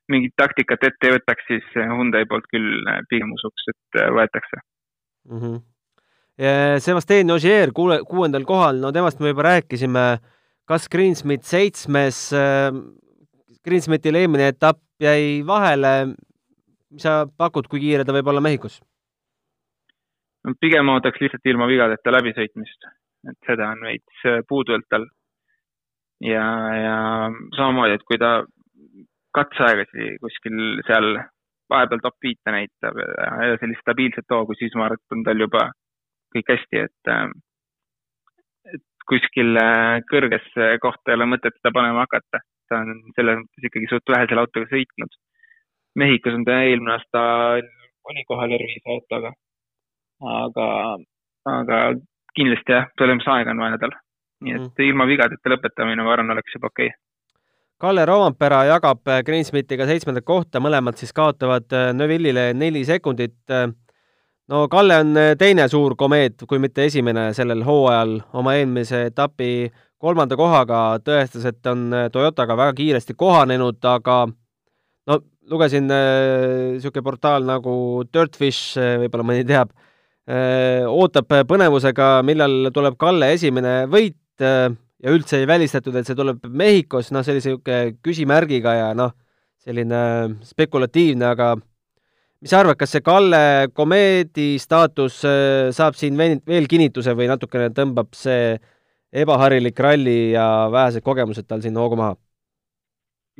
mingit 0.10 0.34
taktikat 0.40 0.84
ette 0.90 1.08
ei 1.08 1.16
võtaks, 1.18 1.46
siis 1.48 1.68
Hyundai 1.78 2.26
poolt 2.30 2.48
küll 2.52 2.88
äh, 2.90 3.02
pigem 3.12 3.32
usuks, 3.36 3.68
et 3.72 4.02
äh, 4.02 4.10
võetakse 4.16 4.62
mm. 4.62 5.42
-hmm. 5.42 5.68
Sebastian 6.80 7.34
Ogier 7.34 7.74
kuule, 7.76 7.98
kuuendal 8.08 8.46
kohal, 8.48 8.78
no 8.80 8.94
temast 8.96 9.20
me 9.20 9.34
juba 9.34 9.44
rääkisime. 9.44 10.20
kas 10.66 10.88
Greensmith 10.88 11.44
seitsmes, 11.44 12.32
Greensmithil 13.66 14.16
eelmine 14.16 14.48
etapp 14.48 14.80
jäi 15.04 15.44
vahele. 15.48 16.16
mis 16.92 17.04
sa 17.04 17.28
pakud, 17.38 17.68
kui 17.68 17.80
kiire 17.80 18.06
ta 18.06 18.14
võib 18.14 18.28
olla 18.28 18.42
Mehhikos? 18.42 18.80
pigem 20.62 20.90
ootaks 20.90 21.20
lihtsalt 21.20 21.46
ilma 21.46 21.68
vigadeta 21.68 22.12
läbisõitmist, 22.12 22.88
et 23.30 23.38
seda 23.46 23.68
on 23.76 23.84
veits 23.84 24.24
puudu 24.48 24.74
olnud 24.74 24.88
tal. 24.90 25.06
ja, 26.24 26.46
ja 26.84 26.96
samamoodi, 27.58 28.00
et 28.00 28.08
kui 28.08 28.18
ta 28.18 28.46
katseaegasi 29.40 30.16
kuskil 30.24 30.82
seal 30.88 31.14
vahepeal 31.70 32.02
top 32.04 32.18
viite 32.26 32.54
näitab 32.54 32.98
ja, 33.02 33.56
sellist 33.62 33.84
stabiilset 33.84 34.34
hoogu, 34.34 34.56
siis 34.58 34.76
ma 34.78 34.88
arvan, 34.88 35.02
et 35.02 35.16
on 35.16 35.26
tal 35.28 35.44
juba 35.46 35.66
kõik 36.34 36.52
hästi, 36.54 36.84
et, 36.86 37.12
et 38.74 38.86
kuskil 39.10 39.58
kõrgesse 40.12 40.70
kohta 40.84 41.12
ei 41.12 41.20
ole 41.20 41.30
mõtet 41.34 41.58
teda 41.58 41.74
panema 41.76 42.06
hakata. 42.06 42.42
ta 42.70 42.84
on 42.86 43.00
selles 43.18 43.40
mõttes 43.42 43.66
ikkagi 43.66 43.90
suht 43.90 44.12
vähe 44.14 44.28
selle 44.30 44.44
autoga 44.46 44.70
sõitnud. 44.70 45.16
Mehhikos 45.98 46.36
on 46.38 46.44
ta 46.46 46.60
eelmine 46.68 46.94
aasta, 46.94 47.22
oli 48.12 48.26
kohal 48.30 48.54
R5 48.60 48.94
autoga. 48.96 49.34
aga, 50.36 50.68
aga 51.50 51.80
kindlasti 52.38 52.76
jah, 52.76 52.86
tulemusaega 53.02 53.56
on 53.56 53.66
vaja 53.66 53.82
tal. 53.82 53.98
nii 54.46 54.54
et 54.56 54.62
mm. 54.62 54.86
ilma 54.86 55.06
vigadeta 55.10 55.52
lõpetamine, 55.52 56.04
ma 56.06 56.14
arvan, 56.14 56.32
oleks 56.36 56.54
juba 56.56 56.70
okei 56.72 56.88
okay 56.88 57.09
Kalle 57.80 58.04
Roompera 58.06 58.66
jagab 58.68 59.08
äh, 59.08 59.22
Greensmitiga 59.24 59.86
seitsmendat 59.88 60.26
kohta, 60.28 60.60
mõlemad 60.60 61.00
siis 61.00 61.14
kaotavad 61.16 61.72
äh, 61.72 61.92
Neville'ile 61.96 62.50
neli 62.52 62.82
sekundit. 62.84 63.38
Äh, 63.56 63.70
no 64.52 64.66
Kalle 64.72 64.98
on 65.00 65.20
teine 65.40 65.68
suur 65.72 65.96
komeet, 65.96 66.44
kui 66.50 66.60
mitte 66.60 66.90
esimene 66.90 67.30
sellel 67.38 67.64
hooajal 67.64 68.18
oma 68.36 68.58
eelmise 68.60 69.06
etapi 69.08 69.70
kolmanda 70.00 70.36
kohaga 70.40 70.82
tõestas, 71.06 71.46
et 71.48 71.72
on 71.72 71.88
Toyotaga 72.12 72.58
väga 72.60 72.76
kiiresti 72.76 73.16
kohanenud, 73.20 73.80
aga 73.88 74.18
no 74.28 75.20
lugesin 75.52 75.88
niisugune 75.88 77.04
portaal 77.04 77.48
nagu 77.48 77.74
Dirtfish, 78.08 78.76
võib-olla 79.04 79.28
mõni 79.28 79.48
teab, 79.48 79.72
ootab 80.88 81.36
põnevusega, 81.52 82.12
millal 82.28 82.72
tuleb 82.76 82.96
Kalle 83.00 83.34
esimene 83.36 83.82
võit 83.92 84.16
ja 85.04 85.14
üldse 85.16 85.40
ei 85.40 85.48
välistatud, 85.48 85.96
et 85.96 86.08
see 86.08 86.18
tuleb 86.18 86.46
Mehhikos, 86.48 87.14
noh, 87.16 87.24
sellise 87.26 87.54
niisugune 87.54 87.98
küsimärgiga 88.06 88.76
ja 88.76 88.88
noh, 88.98 89.14
selline 89.64 90.02
spekulatiivne, 90.48 91.28
aga 91.34 91.54
mis 92.40 92.52
sa 92.52 92.62
arvad, 92.62 92.80
kas 92.80 92.94
see 92.96 93.04
Kalle 93.04 93.42
komeedi 93.76 94.52
staatus 94.62 95.22
äh, 95.28 95.70
saab 95.76 95.98
siin 96.00 96.20
veel 96.20 96.68
kinnituse 96.72 97.16
või 97.18 97.30
natukene 97.32 97.72
tõmbab 97.76 98.12
see 98.16 98.58
ebaharilik 99.24 99.80
ralli 99.84 100.34
ja 100.36 100.46
vähesed 100.72 101.04
kogemused 101.06 101.48
tal 101.48 101.64
siin 101.64 101.80
hoogu 101.80 102.00
maha? 102.00 102.18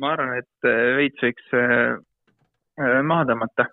ma 0.00 0.14
arvan, 0.14 0.38
et 0.40 0.68
äh, 0.68 0.96
veits 0.96 1.26
võiks 1.26 1.52
äh, 1.60 3.02
maha 3.04 3.28
tõmmata. 3.28 3.68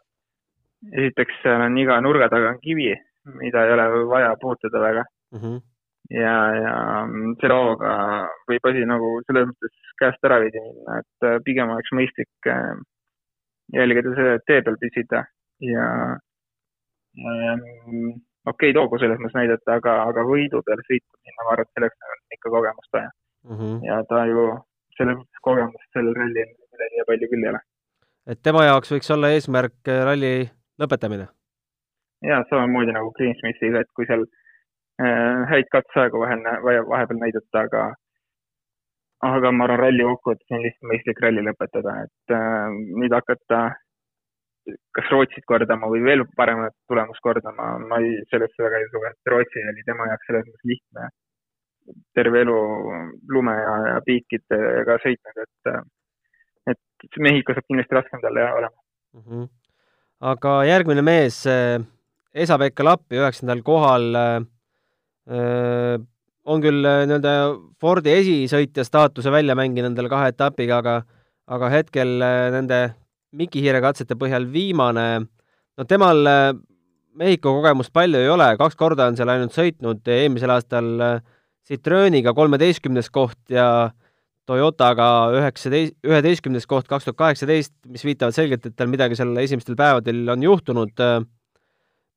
esiteks, 0.91 1.39
seal 1.43 1.63
on 1.63 1.77
iga 1.79 2.01
nurga 2.03 2.27
taga 2.29 2.51
on 2.51 2.59
kivi, 2.61 2.91
mida 3.39 3.63
ei 3.65 3.73
ole 3.73 3.87
vaja 4.11 4.35
puutuda 4.41 4.83
väga 4.83 5.07
mm. 5.07 5.39
-hmm 5.39 5.76
ja, 6.13 6.35
ja 6.55 6.73
selle 7.41 7.57
hooga 7.57 7.95
võib 8.49 8.69
asi 8.69 8.85
nagu 8.87 9.09
selles 9.27 9.49
mõttes 9.49 9.91
käest 9.99 10.27
ära 10.27 10.39
veidi 10.43 10.61
minna, 10.61 11.01
et 11.01 11.27
äh, 11.27 11.39
pigem 11.45 11.73
oleks 11.73 11.93
mõistlik 11.97 12.49
äh, 12.51 12.75
jälgida 13.75 14.13
seda, 14.15 14.37
et 14.37 14.47
tee 14.47 14.63
peal 14.63 14.79
püsida 14.81 15.23
ja, 15.65 15.87
ja 17.17 17.55
okei 17.57 18.51
okay,, 18.53 18.73
toogu 18.77 19.01
selles 19.01 19.19
mõttes 19.21 19.39
näidata, 19.39 19.79
aga, 19.79 19.97
aga 20.11 20.25
võidu 20.27 20.63
peale 20.67 20.85
sõitu 20.87 21.19
minna, 21.19 21.43
ma 21.43 21.55
arvan, 21.55 21.67
et 21.67 21.79
selleks 21.79 22.11
on 22.11 22.37
ikka 22.39 22.53
kogemust 22.55 22.99
vaja 22.99 23.09
mm. 23.09 23.57
-hmm. 23.57 23.79
ja 23.89 24.01
ta 24.09 24.25
ju 24.31 24.49
selles 24.99 25.19
mõttes 25.19 25.45
kogemust 25.49 25.89
sellel 25.97 26.15
rallil 26.15 26.53
nii 26.77 27.07
palju 27.09 27.33
küll 27.33 27.47
ei 27.47 27.53
ole. 27.55 27.63
et 28.31 28.43
tema 28.43 28.63
jaoks 28.69 28.93
võiks 28.95 29.11
olla 29.17 29.33
eesmärk 29.35 29.91
äh, 29.91 30.03
ralli 30.07 30.33
lõpetamine? 30.79 31.27
jaa, 32.23 32.43
samamoodi 32.49 32.95
nagu 32.95 33.11
Greensmithiga, 33.17 33.83
et 33.83 33.91
kui 33.93 34.07
seal 34.07 34.23
Äh, 34.25 34.46
häid 34.97 35.67
katseaegu 35.71 36.19
vahel, 36.19 36.43
vahepeal 36.89 37.19
näidata, 37.21 37.63
aga 37.67 37.81
aga 39.25 39.51
ma 39.51 39.65
arvan, 39.65 39.81
ralli 39.81 40.05
kokkuvõttes 40.05 40.53
on 40.53 40.63
lihtsalt 40.63 40.89
mõistlik 40.91 41.21
ralli 41.23 41.43
lõpetada, 41.45 41.93
et 42.05 42.33
äh, 42.33 42.77
nüüd 43.01 43.13
hakata 43.13 43.61
kas 44.97 45.11
Rootsit 45.13 45.45
kordama 45.47 45.87
või 45.87 46.01
veel 46.03 46.25
paremat 46.35 46.75
tulemust 46.91 47.23
kordama, 47.23 47.77
ma 47.79 48.01
ei, 48.03 48.17
sellesse 48.31 48.63
väga 48.63 48.81
ei 48.81 48.89
usu, 48.89 49.03
et 49.07 49.31
Rootsi 49.31 49.63
oli 49.63 49.85
tema 49.87 50.09
jaoks 50.09 50.29
selles 50.29 50.49
mõttes 50.49 50.71
lihtne. 50.73 51.09
terve 52.13 52.41
elu 52.43 52.55
lume 53.31 53.53
ja, 53.55 53.75
ja 53.93 53.99
piikidega 54.03 54.97
sõitnud, 54.99 55.37
et, 55.43 55.69
et 56.73 57.19
Mehhiko 57.23 57.53
saab 57.55 57.63
kindlasti 57.69 57.95
raskem 57.95 58.21
talle 58.21 58.43
olema 58.43 58.75
mm. 59.13 59.21
-hmm. 59.21 59.47
aga 60.19 60.53
järgmine 60.67 61.01
mees, 61.01 61.45
Esa-Pekka 62.33 62.83
Lappi 62.83 63.21
üheksandal 63.21 63.63
kohal 63.63 64.15
äh, 64.15 64.41
Äh, 64.41 64.56
on 66.47 66.63
küll 66.63 66.85
äh, 66.87 67.03
nii-öelda 67.07 67.33
Fordi 67.81 68.13
esisõitja 68.15 68.85
staatuse 68.87 69.31
välja 69.33 69.55
mänginud 69.57 69.91
nendele 69.91 70.11
kahe 70.11 70.31
etapiga, 70.33 70.81
aga 70.81 71.01
aga 71.47 71.69
hetkel 71.71 72.17
äh, 72.23 72.47
nende 72.55 72.81
Miki 73.37 73.61
Hiire 73.63 73.81
katsete 73.83 74.15
põhjal 74.19 74.47
viimane, 74.51 75.07
no 75.77 75.85
temal 75.87 76.23
Mehhiko 77.17 77.51
kogemust 77.57 77.91
palju 77.95 78.19
ei 78.21 78.29
ole, 78.29 78.47
kaks 78.59 78.77
korda 78.77 79.07
on 79.09 79.17
seal 79.17 79.31
ainult 79.33 79.55
sõitnud, 79.55 80.03
eelmisel 80.05 80.53
aastal 80.53 80.89
Citrooniga 81.67 82.31
kolmeteistkümnes 82.37 83.09
koht 83.11 83.39
ja 83.51 83.89
Toyotaga 84.47 85.07
üheksateist, 85.35 85.97
üheteistkümnes 86.07 86.69
koht 86.69 86.87
kaks 86.87 87.09
tuhat 87.09 87.17
kaheksateist, 87.19 87.73
mis 87.89 88.05
viitavad 88.07 88.37
selgelt, 88.37 88.69
et 88.69 88.77
tal 88.77 88.87
midagi 88.87 89.17
seal 89.19 89.35
esimestel 89.41 89.75
päevadel 89.75 90.23
on 90.31 90.45
juhtunud. 90.45 91.03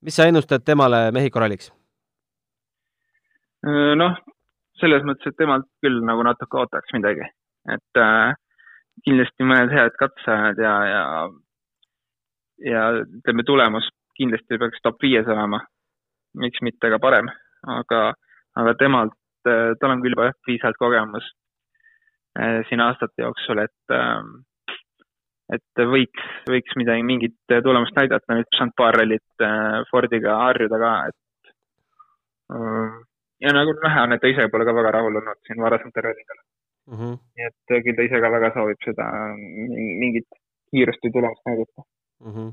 mis 0.00 0.16
sa 0.16 0.28
ennustad 0.30 0.62
temale 0.62 1.08
Mehhiko 1.16 1.40
ralliks? 1.42 1.72
Äh, 3.66 3.94
noh, 4.00 4.16
selles 4.80 5.04
mõttes, 5.04 5.28
et 5.28 5.36
temalt 5.36 5.68
küll 5.84 6.00
nagu 6.06 6.24
natuke 6.24 6.62
ootaks 6.62 6.94
midagi, 6.96 7.26
et 7.68 8.00
äh, 8.00 8.32
kindlasti 9.04 9.46
mõned 9.46 9.72
head 9.74 9.96
katseajad 10.00 10.62
ja, 10.64 10.74
ja, 10.88 11.02
ja 12.70 12.84
ütleme, 13.02 13.44
tulemus 13.48 13.88
kindlasti 14.16 14.60
peaks 14.60 14.82
top 14.84 15.00
viies 15.02 15.28
olema. 15.28 15.60
miks 16.40 16.60
mitte 16.62 16.86
ka 16.92 16.98
parem, 17.02 17.26
aga, 17.66 18.12
aga 18.54 18.74
temalt 18.78 19.16
äh,, 19.50 19.72
tal 19.80 19.96
on 19.96 20.02
küll 20.04 20.14
juba 20.14 20.28
piisavalt 20.46 20.78
kogemust 20.78 21.32
äh, 22.38 22.60
siin 22.68 22.80
aastate 22.84 23.24
jooksul, 23.24 23.58
et 23.64 23.94
äh, 23.96 24.22
et 25.50 25.82
võiks, 25.90 26.28
võiks 26.46 26.76
midagi, 26.78 27.02
mingit 27.02 27.34
tulemust 27.64 27.96
näidata, 27.98 28.36
nüüd 28.38 28.46
saanud 28.54 28.76
paar 28.78 28.94
rallit 28.94 29.44
äh, 29.44 29.80
Fordiga 29.90 30.36
harjuda 30.44 30.78
ka, 30.84 30.92
et 31.10 31.52
äh, 32.54 33.00
ja 33.40 33.52
nagu 33.56 33.74
näha 33.82 34.06
on, 34.06 34.12
et 34.12 34.20
ta 34.22 34.30
ise 34.30 34.48
pole 34.52 34.64
ka 34.68 34.74
väga 34.76 34.94
rahul 34.98 35.20
olnud 35.20 35.40
siin 35.46 35.62
varasemate 35.62 36.06
rallidega 36.06 36.42
mm. 36.90 36.96
-hmm. 36.96 37.18
nii 37.36 37.46
et 37.50 37.84
küll 37.84 37.96
ta 37.96 38.08
ise 38.08 38.20
ka 38.24 38.32
väga 38.36 38.52
soovib 38.56 38.80
seda 38.84 39.10
mingit 39.36 40.28
kiirust 40.70 41.04
või 41.04 41.14
tulemust 41.18 41.46
näidata 41.46 41.82
mm. 41.82 42.32
-hmm. 42.34 42.50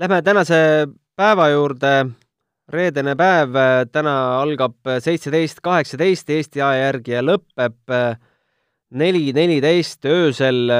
Lähme 0.00 0.22
tänase 0.22 0.86
päeva 1.16 1.48
juurde. 1.48 2.06
reedene 2.72 3.12
päev, 3.18 3.56
täna 3.92 4.40
algab 4.40 4.88
seitseteist 5.04 5.58
kaheksateist 5.60 6.30
Eesti 6.30 6.62
aja 6.62 6.84
järgi 6.86 7.10
ja 7.12 7.22
lõpeb 7.22 7.92
neli 8.90 9.32
neliteist 9.32 10.04
öösel. 10.04 10.70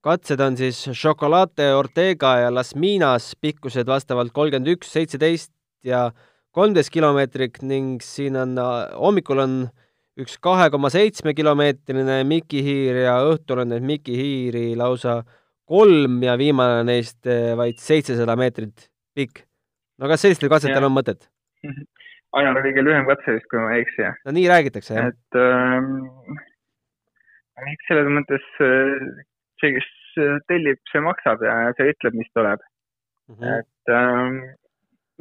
katsed 0.00 0.40
on 0.40 0.56
siis 0.56 0.90
Chocolate 0.92 1.74
Ortega 1.74 2.36
ja 2.38 2.54
Las 2.54 2.74
Minas, 2.74 3.36
pikkused 3.40 3.86
vastavalt 3.86 4.32
kolmkümmend 4.32 4.68
üks, 4.76 4.92
seitseteist 4.92 5.52
ja 5.84 6.10
kolmteist 6.54 6.92
kilomeetrit 6.94 7.62
ning 7.66 8.02
siin 8.04 8.36
on, 8.38 8.54
hommikul 8.94 9.42
on 9.42 9.56
üks 10.20 10.36
kahe 10.42 10.68
koma 10.70 10.90
seitsme 10.94 11.34
kilomeetrine 11.34 12.20
Mikihiir 12.28 13.00
ja 13.04 13.16
õhtul 13.26 13.64
on 13.64 13.72
neid 13.74 13.86
Mikihiiri 13.86 14.76
lausa 14.78 15.22
kolm 15.66 16.20
ja 16.22 16.36
viimane 16.38 16.84
neist 16.86 17.26
eh, 17.26 17.54
vaid 17.58 17.80
seitsesada 17.82 18.36
meetrit 18.38 18.88
pikk. 19.16 19.42
no 19.98 20.10
kas 20.10 20.22
sellistel 20.24 20.52
katsetel 20.52 20.82
ja. 20.82 20.90
on 20.90 20.94
mõtet? 20.94 21.26
ajal 22.38 22.52
oli 22.52 22.68
kõige 22.68 22.84
lühem 22.86 23.06
katse 23.08 23.36
vist, 23.36 23.48
kui 23.50 23.62
ma 23.62 23.74
ei 23.74 23.84
eksi. 23.84 24.10
no 24.26 24.34
nii 24.36 24.48
räägitakse, 24.50 24.94
jah? 24.98 25.10
et 25.10 25.40
ähm, 25.40 26.38
selles 27.88 28.10
mõttes 28.14 28.46
äh, 28.62 29.06
see, 29.62 29.74
kes 29.78 29.90
tellib, 30.50 30.78
see 30.92 31.02
maksab 31.02 31.42
ja 31.42 31.56
see 31.78 31.90
ütleb, 31.90 32.14
mis 32.20 32.30
tuleb 32.36 32.60
mm. 32.62 33.34
-hmm. 33.34 33.58
et 33.58 33.94
ähm, 33.98 34.38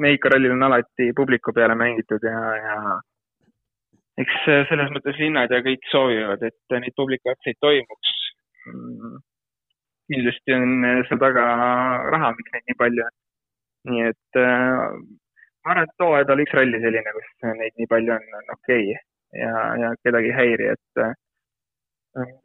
Mehhiko 0.02 0.30
rallil 0.34 0.56
on 0.56 0.66
alati 0.66 1.12
publiku 1.16 1.54
peale 1.54 1.76
mängitud 1.78 2.24
ja, 2.26 2.40
ja 2.58 2.78
eks 4.22 4.40
selles 4.70 4.92
mõttes 4.94 5.20
linnad 5.22 5.54
ja 5.54 5.62
kõik 5.66 5.86
soovivad, 5.92 6.44
et 6.46 6.78
neid 6.80 6.96
publikukatseid 6.98 7.60
toimuks. 7.62 8.14
Mm, 8.70 9.18
kindlasti 10.12 10.56
on 10.56 10.88
seal 11.10 11.22
taga 11.22 11.44
raha, 12.14 12.32
miks 12.38 12.56
neid 12.56 12.70
nii 12.70 12.80
palju 12.82 13.06
on. 13.06 13.18
nii 13.92 14.06
et 14.08 14.40
äh, 14.40 14.94
ma 15.66 15.74
arvan, 15.74 15.88
et 15.88 15.98
too 16.00 16.14
aeg 16.16 16.30
oli 16.32 16.46
üks 16.46 16.56
ralli 16.58 16.80
selline, 16.84 17.16
kus 17.18 17.50
neid 17.60 17.76
nii 17.80 17.90
palju 17.92 18.16
on, 18.16 18.30
on 18.40 18.54
okei 18.56 18.86
okay. 18.94 19.02
ja, 19.42 19.54
ja 19.82 19.92
kedagi 20.08 20.32
ei 20.32 20.38
häiri, 20.38 20.70
et 20.78 21.04
äh, 21.04 21.16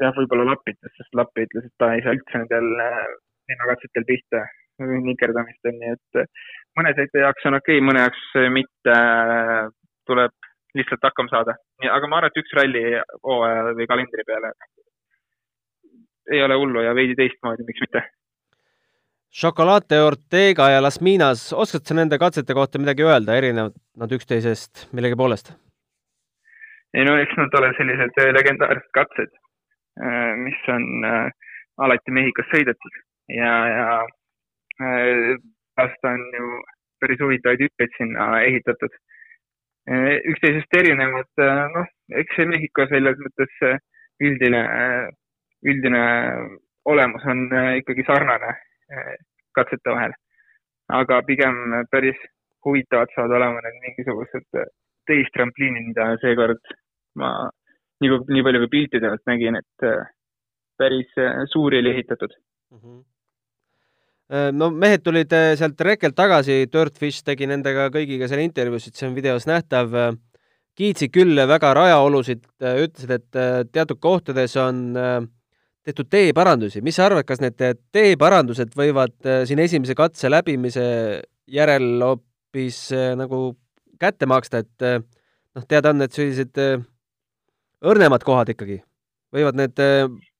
jah, 0.02 0.14
võib-olla 0.16 0.48
Lapp 0.50 0.72
ütles, 0.72 0.94
sest 0.96 1.18
Lapp 1.18 1.44
ütles, 1.44 1.68
et 1.68 1.76
ta 1.82 1.92
ei 1.94 2.04
saa 2.04 2.16
üldse 2.16 2.42
nendel 2.42 2.72
linnakatsetel 3.48 4.08
äh, 4.40 4.48
pihta 4.78 5.00
nikerdamistel, 5.04 5.74
nii 5.78 5.94
et 5.96 6.20
mõne 6.78 6.92
sõitja 6.96 7.26
jaoks 7.26 7.48
on 7.50 7.58
okei 7.58 7.78
okay,, 7.78 7.86
mõne 7.86 8.04
jaoks 8.04 8.24
mitte, 8.54 8.98
tuleb 10.06 10.34
lihtsalt 10.78 11.02
hakkama 11.02 11.32
saada. 11.32 11.56
aga 11.90 12.06
ma 12.06 12.18
arvan, 12.18 12.30
et 12.30 12.42
üks 12.42 12.54
ralli 12.56 12.84
hooaja 13.24 13.74
või 13.74 13.86
kalendri 13.90 14.24
peale 14.26 14.52
ei 16.30 16.42
ole 16.44 16.54
hullu 16.60 16.82
ja 16.84 16.94
veidi 16.94 17.16
teistmoodi, 17.16 17.64
miks 17.64 17.80
mitte. 17.80 18.02
Chocolate 19.32 20.00
Ortega 20.00 20.70
ja 20.70 20.82
Las 20.82 21.00
Minas, 21.00 21.52
oskad 21.52 21.84
sa 21.84 21.94
nende 21.96 22.18
katsete 22.18 22.54
kohta 22.56 22.80
midagi 22.80 23.04
öelda, 23.04 23.36
erinevad 23.36 23.74
nad 23.96 24.12
üksteisest 24.12 24.88
millegi 24.92 25.16
poolest? 25.16 25.52
ei 26.96 27.04
no 27.04 27.18
eks 27.20 27.36
nad 27.36 27.52
ole 27.58 27.68
sellised 27.76 28.16
legendaarsed 28.32 28.86
katsed, 28.96 29.34
mis 30.40 30.60
on 30.72 30.86
alati 31.84 32.14
Mehhikos 32.16 32.48
sõidetud 32.48 32.94
ja, 33.28 33.52
ja 33.68 33.84
aasta 34.78 36.12
on 36.14 36.24
ju 36.38 36.48
päris 37.00 37.20
huvitavaid 37.22 37.62
hüppeid 37.66 37.94
sinna 37.96 38.28
ehitatud. 38.42 38.94
üksteisest 40.30 40.74
erinevad, 40.76 41.30
noh, 41.74 41.86
eks 42.20 42.34
see 42.36 42.46
Mehhiko 42.50 42.84
selles 42.90 43.16
mõttes 43.24 43.54
üldine, 44.20 44.60
üldine 45.64 46.02
olemus 46.84 47.24
on 47.24 47.46
ikkagi 47.80 48.04
sarnane 48.06 48.52
katsete 49.56 49.94
vahel. 49.94 50.12
aga 50.88 51.22
pigem 51.22 51.56
päris 51.90 52.20
huvitavad 52.64 53.08
saavad 53.14 53.36
olema 53.38 53.64
need 53.64 53.80
mingisugused 53.86 54.60
teist 55.08 55.32
trampliini, 55.36 55.86
mida 55.88 56.10
seekord 56.22 56.60
ma 57.20 57.32
nii, 58.02 58.10
nii 58.34 58.44
palju 58.46 58.62
kui 58.64 58.72
piltidelt 58.76 59.24
nägin, 59.30 59.58
et 59.60 59.86
äh, 59.88 60.10
päris 60.80 61.14
äh, 61.20 61.44
suuri 61.52 61.80
oli 61.82 61.94
ehitatud 61.96 62.34
mm. 62.72 62.78
-hmm 62.78 63.06
no 64.28 64.68
mehed 64.70 65.02
tulid 65.04 65.32
sealt 65.58 65.80
rekelt 65.80 66.16
tagasi, 66.16 66.66
Dirtfish 66.72 67.24
tegi 67.24 67.48
nendega 67.48 67.88
kõigiga 67.94 68.28
seal 68.28 68.42
intervjuusid, 68.44 68.96
see 68.96 69.08
on 69.08 69.16
videos 69.16 69.48
nähtav. 69.48 69.94
kiitsid 70.78 71.10
küll 71.10 71.34
väga 71.34 71.72
rajaolusid, 71.74 72.44
ütlesid, 72.62 73.10
et 73.10 73.72
teatud 73.72 73.98
kohtades 73.98 74.54
on 74.56 74.94
tehtud 75.84 76.08
teeparandusi. 76.10 76.82
mis 76.82 76.96
sa 76.96 77.06
arvad, 77.06 77.24
kas 77.24 77.40
need 77.40 77.56
teeparandused 77.92 78.76
võivad 78.76 79.16
siin 79.48 79.58
esimese 79.58 79.94
katse 79.94 80.30
läbimise 80.30 81.22
järel 81.48 82.02
hoopis 82.04 82.92
nagu 83.16 83.56
kätte 83.98 84.26
maksta, 84.26 84.58
et 84.58 84.86
noh, 85.54 85.64
teada 85.66 85.90
on, 85.90 86.02
et 86.02 86.12
sellised 86.12 86.60
õrnemad 87.82 88.24
kohad 88.26 88.52
ikkagi 88.52 88.82
võivad 89.34 89.56
need 89.58 89.80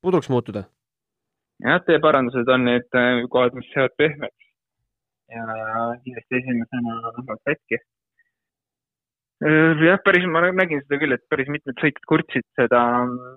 pudruks 0.03 0.29
muutuda. 0.29 0.69
Jah, 1.65 1.79
teeparandused 1.87 2.51
on 2.55 2.67
need 2.69 2.99
kohad, 3.35 3.57
mis 3.59 3.71
jäävad 3.75 3.95
pehmeks 4.01 4.45
ja 5.35 5.45
kindlasti 6.05 6.41
esimesena 6.41 6.99
lähevad 7.05 7.41
katki. 7.51 7.79
jah, 9.87 10.01
päris, 10.05 10.27
ma 10.27 10.43
nägin 10.49 10.83
seda 10.85 11.01
küll, 11.03 11.15
et 11.15 11.25
päris 11.31 11.51
mitmed 11.53 11.79
sõitjad 11.83 12.11
kurtsid 12.11 12.47
seda 12.59 12.83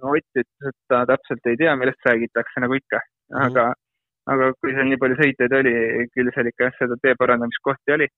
Otti, 0.02 0.44
ütles, 0.46 0.72
et 0.72 0.80
ta 0.90 1.06
täpselt 1.10 1.52
ei 1.52 1.60
tea, 1.62 1.76
millest 1.78 2.10
räägitakse, 2.10 2.64
nagu 2.64 2.78
ikka, 2.80 3.02
mhm. 3.34 3.46
aga 3.48 3.68
mm, 3.68 3.78
-hmm. 3.78 4.34
aga 4.34 4.52
kui 4.60 4.76
seal 4.76 4.90
nii 4.90 5.02
palju 5.04 5.22
sõitjaid 5.24 5.58
oli, 5.60 5.76
küll 6.16 6.36
seal 6.36 6.52
ikka 6.54 6.72
seda 6.80 6.98
tee 7.02 7.16
parandamiskohti 7.20 7.98
oli 7.98 8.10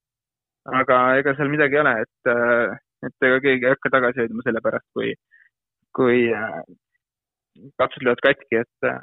aga 0.72 1.00
ega 1.20 1.36
seal 1.36 1.52
midagi 1.52 1.76
ei 1.78 1.82
ole, 1.82 1.94
et, 2.06 2.32
äh, 2.32 2.76
et 3.08 3.28
ega 3.28 3.40
keegi 3.44 3.68
ei 3.68 3.74
hakka 3.74 3.92
tagasi 3.96 4.24
hoidma 4.24 4.46
selle 4.46 4.62
pärast, 4.64 4.88
kui, 4.96 5.14
kui 5.98 6.30
äh, 6.32 6.62
kapslid 7.80 8.08
löövad 8.08 8.24
katki, 8.24 8.62
et 8.64 8.88
äh, 8.88 9.02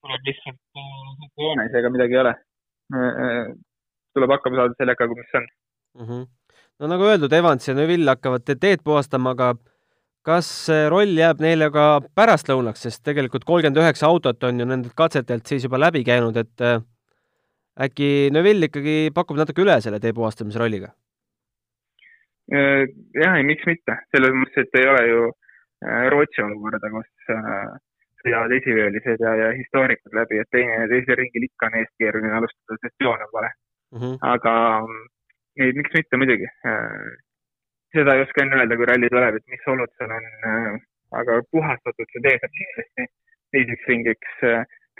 tuleb 0.00 0.28
lihtsalt 0.28 1.36
joones, 1.38 1.74
ega 1.80 1.90
midagi 1.92 2.16
ei 2.16 2.22
ole. 2.24 2.34
tuleb 4.14 4.32
hakkama 4.34 4.60
saada 4.60 4.78
sellega, 4.78 5.08
mis 5.10 5.34
on 5.38 5.44
mm. 5.46 6.06
-hmm. 6.06 6.22
no 6.78 6.92
nagu 6.92 7.04
öeldud, 7.06 7.32
Evans 7.32 7.68
ja 7.68 7.74
Neville 7.74 8.10
hakkavad 8.10 8.48
teed 8.48 8.82
puhastama, 8.84 9.34
aga 9.36 9.54
kas 10.26 10.48
see 10.66 10.88
roll 10.88 11.16
jääb 11.16 11.40
neile 11.40 11.70
ka 11.70 12.00
pärastlõunaks, 12.14 12.82
sest 12.86 13.04
tegelikult 13.04 13.44
kolmkümmend 13.44 13.78
üheksa 13.82 14.06
autot 14.06 14.42
on 14.44 14.60
ju 14.60 14.66
nendelt 14.66 14.96
katsetelt 14.96 15.46
siis 15.46 15.64
juba 15.64 15.78
läbi 15.80 16.02
käinud, 16.04 16.36
et 16.36 16.66
äkki 17.80 18.30
Neville 18.32 18.68
ikkagi 18.68 18.96
pakub 19.14 19.38
natuke 19.40 19.62
üle 19.62 19.80
selle 19.80 20.00
tee 20.00 20.12
puhastamise 20.12 20.58
rolliga? 20.58 20.92
Äh, 22.50 22.88
jah, 23.14 23.36
ei 23.38 23.46
miks 23.46 23.62
mitte, 23.68 23.94
selles 24.10 24.34
mõttes, 24.34 24.66
et 24.66 24.80
ei 24.80 24.88
ole 24.90 25.02
ju 25.06 25.26
äh, 25.30 26.06
Rootsi 26.10 26.42
olukorda, 26.42 26.90
kus 26.90 27.30
äh, 27.30 27.76
sõidavad 28.22 28.52
esiveelised 28.58 29.24
ja, 29.24 29.32
ja 29.42 29.48
histoorikud 29.56 30.14
läbi, 30.18 30.40
et 30.42 30.50
teine, 30.56 30.76
teisel 30.92 31.18
ringil 31.20 31.46
ikka 31.48 31.70
on 31.70 31.78
eest 31.80 31.94
keeruline 32.02 32.36
alustada, 32.38 32.78
sest 32.84 33.06
joon 33.06 33.24
on 33.26 33.32
vale 33.36 33.50
mm. 33.50 33.98
-hmm. 34.00 34.18
aga 34.34 34.54
ei, 35.60 35.72
miks 35.78 35.96
mitte 35.96 36.20
muidugi. 36.22 36.48
seda 37.96 38.14
ei 38.14 38.24
oska 38.26 38.42
enne 38.44 38.60
öelda, 38.60 38.76
kui 38.76 38.90
ralli 38.90 39.08
tuleb, 39.14 39.40
et 39.40 39.54
mis 39.54 39.66
olud 39.72 39.96
seal 39.96 40.12
on, 40.18 40.28
aga 41.20 41.40
puhastatud 41.56 42.12
see 42.12 42.24
tee 42.26 42.36
saab 42.42 42.58
kindlasti 42.58 43.08
teiseks 43.56 43.88
ringiks. 43.92 44.36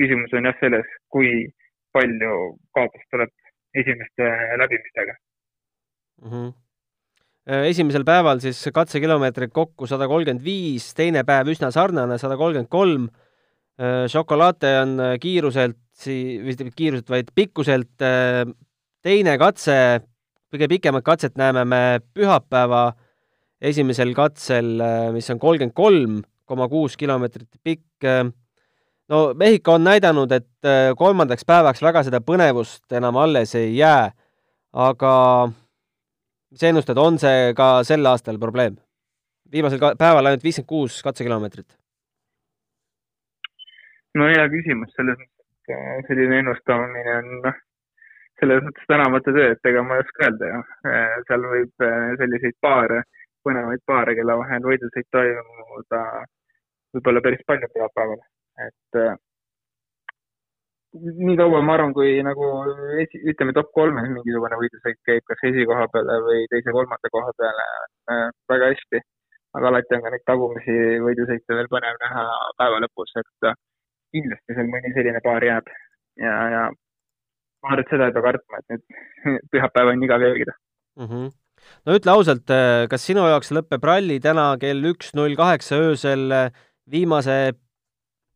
küsimus 0.00 0.32
on 0.38 0.48
jah 0.48 0.56
selles, 0.60 0.88
kui 1.14 1.30
palju 1.92 2.34
kaotust 2.76 3.08
tuleb 3.12 3.32
esimeste 3.82 4.26
läbimistega 4.62 5.14
mm. 5.14 6.30
-hmm 6.30 6.69
esimesel 7.70 8.04
päeval 8.06 8.40
siis 8.42 8.60
katsekilomeetreid 8.74 9.52
kokku 9.54 9.88
sada 9.90 10.06
kolmkümmend 10.10 10.44
viis, 10.44 10.92
teine 10.94 11.24
päev 11.26 11.50
üsna 11.52 11.72
sarnane, 11.74 12.18
sada 12.20 12.38
kolmkümmend 12.40 12.70
kolm. 12.70 13.08
Chocolate 14.12 14.74
on 14.82 14.98
kiiruselt, 15.22 15.78
mitte 16.44 16.66
kiiruselt, 16.76 17.08
vaid 17.08 17.30
pikkuselt 17.34 18.02
teine 19.00 19.36
katse, 19.40 19.76
kõige 20.52 20.68
pikemat 20.68 21.06
katset 21.06 21.38
näeme 21.40 21.64
me 21.64 21.80
pühapäeva 22.12 22.90
esimesel 23.56 24.12
katsel, 24.14 24.76
mis 25.16 25.32
on 25.32 25.40
kolmkümmend 25.40 25.74
kolm 25.74 26.20
koma 26.50 26.68
kuus 26.68 26.98
kilomeetrit 27.00 27.48
pikk 27.64 28.04
no 29.10 29.32
Mehhiko 29.34 29.74
on 29.78 29.84
näidanud, 29.84 30.32
et 30.32 30.66
äh, 30.66 30.92
kolmandaks 30.98 31.46
päevaks 31.46 31.82
väga 31.82 32.04
seda 32.06 32.20
põnevust 32.24 32.86
enam 32.96 33.18
alles 33.20 33.54
ei 33.58 33.74
jää, 33.76 34.10
aga 34.72 35.14
mis 36.50 36.62
sa 36.62 36.70
ennustad, 36.70 36.98
on 36.98 37.18
see 37.22 37.52
ka 37.56 37.72
sel 37.86 38.06
aastal 38.06 38.38
probleem? 38.42 38.78
viimasel 39.50 39.80
päeval 39.98 40.30
ainult 40.30 40.44
viiskümmend 40.46 40.68
kuus 40.70 41.00
katsekilomeetrit. 41.02 41.66
no 44.18 44.28
hea 44.30 44.46
küsimus, 44.52 44.92
selles 44.94 45.18
mõttes, 45.18 45.46
et 45.50 45.74
äh, 45.76 46.00
selline 46.08 46.40
ennustamine 46.42 47.16
on 47.18 47.30
noh, 47.46 47.60
selles 48.40 48.64
mõttes 48.66 48.90
tänamatu 48.90 49.34
töö, 49.36 49.52
et 49.54 49.70
ega 49.72 49.82
ma 49.86 49.98
ei 49.98 50.04
oska 50.06 50.26
öelda 50.26 50.52
ju. 50.54 50.64
Äh, 50.90 51.16
seal 51.28 51.46
võib 51.54 51.86
selliseid 52.22 52.58
paare, 52.66 53.04
põnevaid 53.46 53.86
paare, 53.86 54.16
kelle 54.18 54.38
vahel 54.42 54.66
võidusõit 54.72 55.08
toimuda 55.14 56.04
võib-olla 56.94 57.22
päris 57.24 57.46
palju 57.46 57.70
pühapäeval 57.74 58.20
et 58.66 59.00
äh, 59.00 59.16
nii 60.94 61.36
kaua 61.38 61.60
ma 61.62 61.76
arvan, 61.76 61.92
kui 61.94 62.18
nagu 62.26 62.46
esi, 63.02 63.20
ütleme 63.32 63.54
top 63.54 63.70
kolmes 63.76 64.08
mingisugune 64.10 64.58
võidusõit 64.58 64.98
käib 65.06 65.24
kas 65.30 65.42
esikoha 65.50 65.86
peale 65.92 66.18
või 66.26 66.44
teise-kolmanda 66.50 67.12
koha 67.14 67.32
peale 67.38 67.66
äh, 68.10 68.28
väga 68.50 68.72
hästi. 68.72 69.02
aga 69.58 69.68
alati 69.70 69.96
on 69.96 70.02
ka 70.02 70.10
neid 70.14 70.24
tagumisi 70.26 70.76
võidusõite 71.04 71.56
veel 71.58 71.70
põnev 71.70 71.96
näha 72.02 72.24
päeva 72.58 72.82
lõpus, 72.84 73.14
et 73.22 73.48
äh, 73.50 73.58
kindlasti 74.14 74.56
seal 74.56 74.70
mõni 74.70 74.94
selline 74.94 75.22
paar 75.24 75.46
jääb 75.46 75.70
ja, 76.22 76.34
ja 76.54 76.62
ma 76.70 77.72
arvan, 77.72 77.84
et 77.84 77.92
seda 77.94 78.08
ei 78.08 78.16
pea 78.16 78.26
kartma, 78.26 78.60
et 78.60 78.74
nüüd 78.74 78.84
pühapäev 79.54 79.92
on 79.94 80.06
igav 80.08 80.26
jälgida 80.26 80.56
mm. 80.98 81.06
-hmm 81.06 81.30
no 81.86 81.96
ütle 81.98 82.12
ausalt, 82.14 82.50
äh, 82.50 82.86
kas 82.90 83.04
sinu 83.06 83.26
jaoks 83.28 83.52
lõpeb 83.54 83.84
ralli 83.84 84.18
täna 84.22 84.52
kell 84.60 84.90
üks 84.92 85.14
null 85.14 85.36
kaheksa 85.38 85.78
öösel 85.90 86.30
äh, 86.32 86.54
viimase 86.90 87.52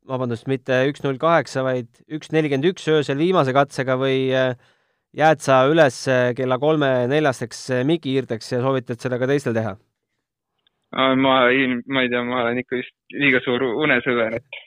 vabandust, 0.09 0.49
mitte 0.51 0.83
üks 0.91 1.03
null 1.05 1.19
kaheksa, 1.21 1.65
vaid 1.65 1.89
üks 2.13 2.33
nelikümmend 2.35 2.69
üks 2.73 2.87
öösel 2.93 3.19
viimase 3.21 3.55
katsega 3.57 3.97
või 4.01 4.29
äh, 4.37 4.53
jääd 5.17 5.41
sa 5.45 5.63
üles 5.71 6.03
äh, 6.13 6.33
kella 6.37 6.59
kolme-neljasteks 6.61 7.63
äh, 7.79 7.85
mikihiirteks 7.89 8.53
ja 8.53 8.61
soovitad 8.65 9.01
seda 9.01 9.19
ka 9.21 9.29
teistel 9.31 9.57
teha? 9.57 9.77
ma, 10.95 11.15
ma 11.19 12.03
ei 12.05 12.11
tea, 12.13 12.21
ma 12.23 12.45
olen 12.45 12.61
ikka 12.61 12.79
vist 12.79 12.95
liiga 13.19 13.41
suur 13.43 13.65
unesõber, 13.67 14.37
et, 14.39 14.59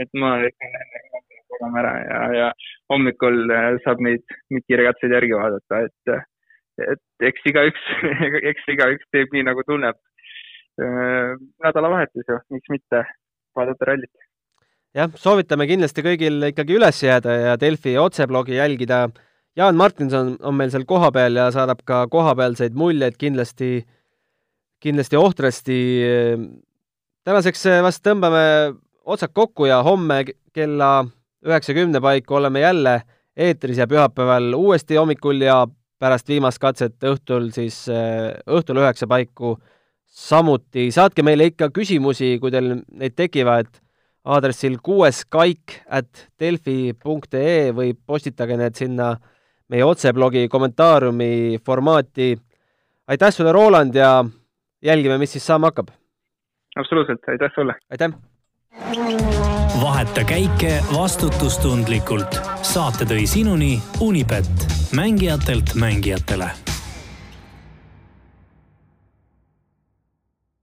et 0.00 0.14
ma 0.16 0.38
magama 0.40 1.82
ära 1.82 1.90
ja, 2.00 2.20
ja 2.38 2.46
hommikul 2.88 3.42
saab 3.84 4.00
neid 4.06 4.24
mikiregatseid 4.54 5.12
järgi 5.12 5.36
vaadata, 5.36 5.82
et, 5.84 6.14
et 6.94 7.28
eks 7.28 7.50
igaüks, 7.52 7.84
eks 8.54 8.72
igaüks 8.72 9.10
teeb 9.12 9.36
nii, 9.36 9.44
nagu 9.50 9.66
tunneb. 9.68 10.00
nädalavahetus 11.62 12.32
ju, 12.32 12.40
miks 12.56 12.72
mitte 12.72 13.04
vaadata 13.54 13.92
rallit 13.92 14.23
jah, 14.94 15.10
soovitame 15.18 15.66
kindlasti 15.68 16.04
kõigil 16.04 16.50
ikkagi 16.50 16.76
üles 16.78 17.02
jääda 17.02 17.36
ja 17.48 17.54
Delfi 17.60 17.96
otseblogi 18.00 18.58
jälgida. 18.58 19.08
Jaan 19.58 19.78
Martinson 19.78 20.34
on 20.42 20.56
meil 20.58 20.72
seal 20.72 20.86
kohapeal 20.88 21.38
ja 21.38 21.50
saadab 21.54 21.84
ka 21.86 22.04
kohapealseid 22.10 22.74
muljeid 22.78 23.18
kindlasti, 23.18 23.84
kindlasti 24.82 25.18
ohtrasti. 25.18 25.78
tänaseks 27.24 27.66
vast 27.82 28.02
tõmbame 28.06 28.74
otsad 29.04 29.32
kokku 29.32 29.66
ja 29.66 29.82
homme 29.82 30.24
kella 30.52 31.04
üheksakümne 31.44 32.00
paiku 32.00 32.34
oleme 32.34 32.60
jälle 32.60 33.02
eetris 33.36 33.78
ja 33.78 33.86
pühapäeval 33.86 34.54
uuesti 34.54 34.96
hommikul 34.96 35.40
ja 35.40 35.66
pärast 35.98 36.28
viimast 36.28 36.58
katset 36.58 36.96
õhtul 37.04 37.50
siis 37.52 37.86
õhtul 38.46 38.80
üheksa 38.82 39.06
paiku 39.06 39.58
samuti 40.04 40.90
saatke 40.94 41.22
meile 41.22 41.50
ikka 41.50 41.70
küsimusi, 41.74 42.38
kui 42.40 42.50
teil 42.50 42.80
neid 42.92 43.14
tekivad, 43.16 43.70
aadressil 44.24 44.78
kuueskaik 44.82 45.80
at 45.88 46.28
delfi.ee 46.40 47.72
või 47.76 47.92
postitage 47.94 48.56
need 48.56 48.76
sinna 48.78 49.14
meie 49.68 49.84
otseblogi 49.84 50.48
kommentaariumi 50.48 51.58
formaati. 51.66 52.34
aitäh 53.06 53.32
sulle, 53.32 53.52
Roland, 53.52 53.94
ja 53.94 54.24
jälgime, 54.82 55.18
mis 55.18 55.32
siis 55.32 55.46
saama 55.46 55.66
hakkab. 55.72 55.88
absoluutselt, 56.76 57.28
aitäh 57.28 57.52
sulle! 57.54 57.74
aitäh! 57.90 58.12
vaheta 59.80 60.24
käike 60.24 60.80
vastutustundlikult. 60.94 62.40
saate 62.62 63.04
tõi 63.04 63.26
sinuni 63.26 63.78
Unibet, 64.00 64.68
mängijatelt 64.96 65.74
mängijatele 65.74 66.50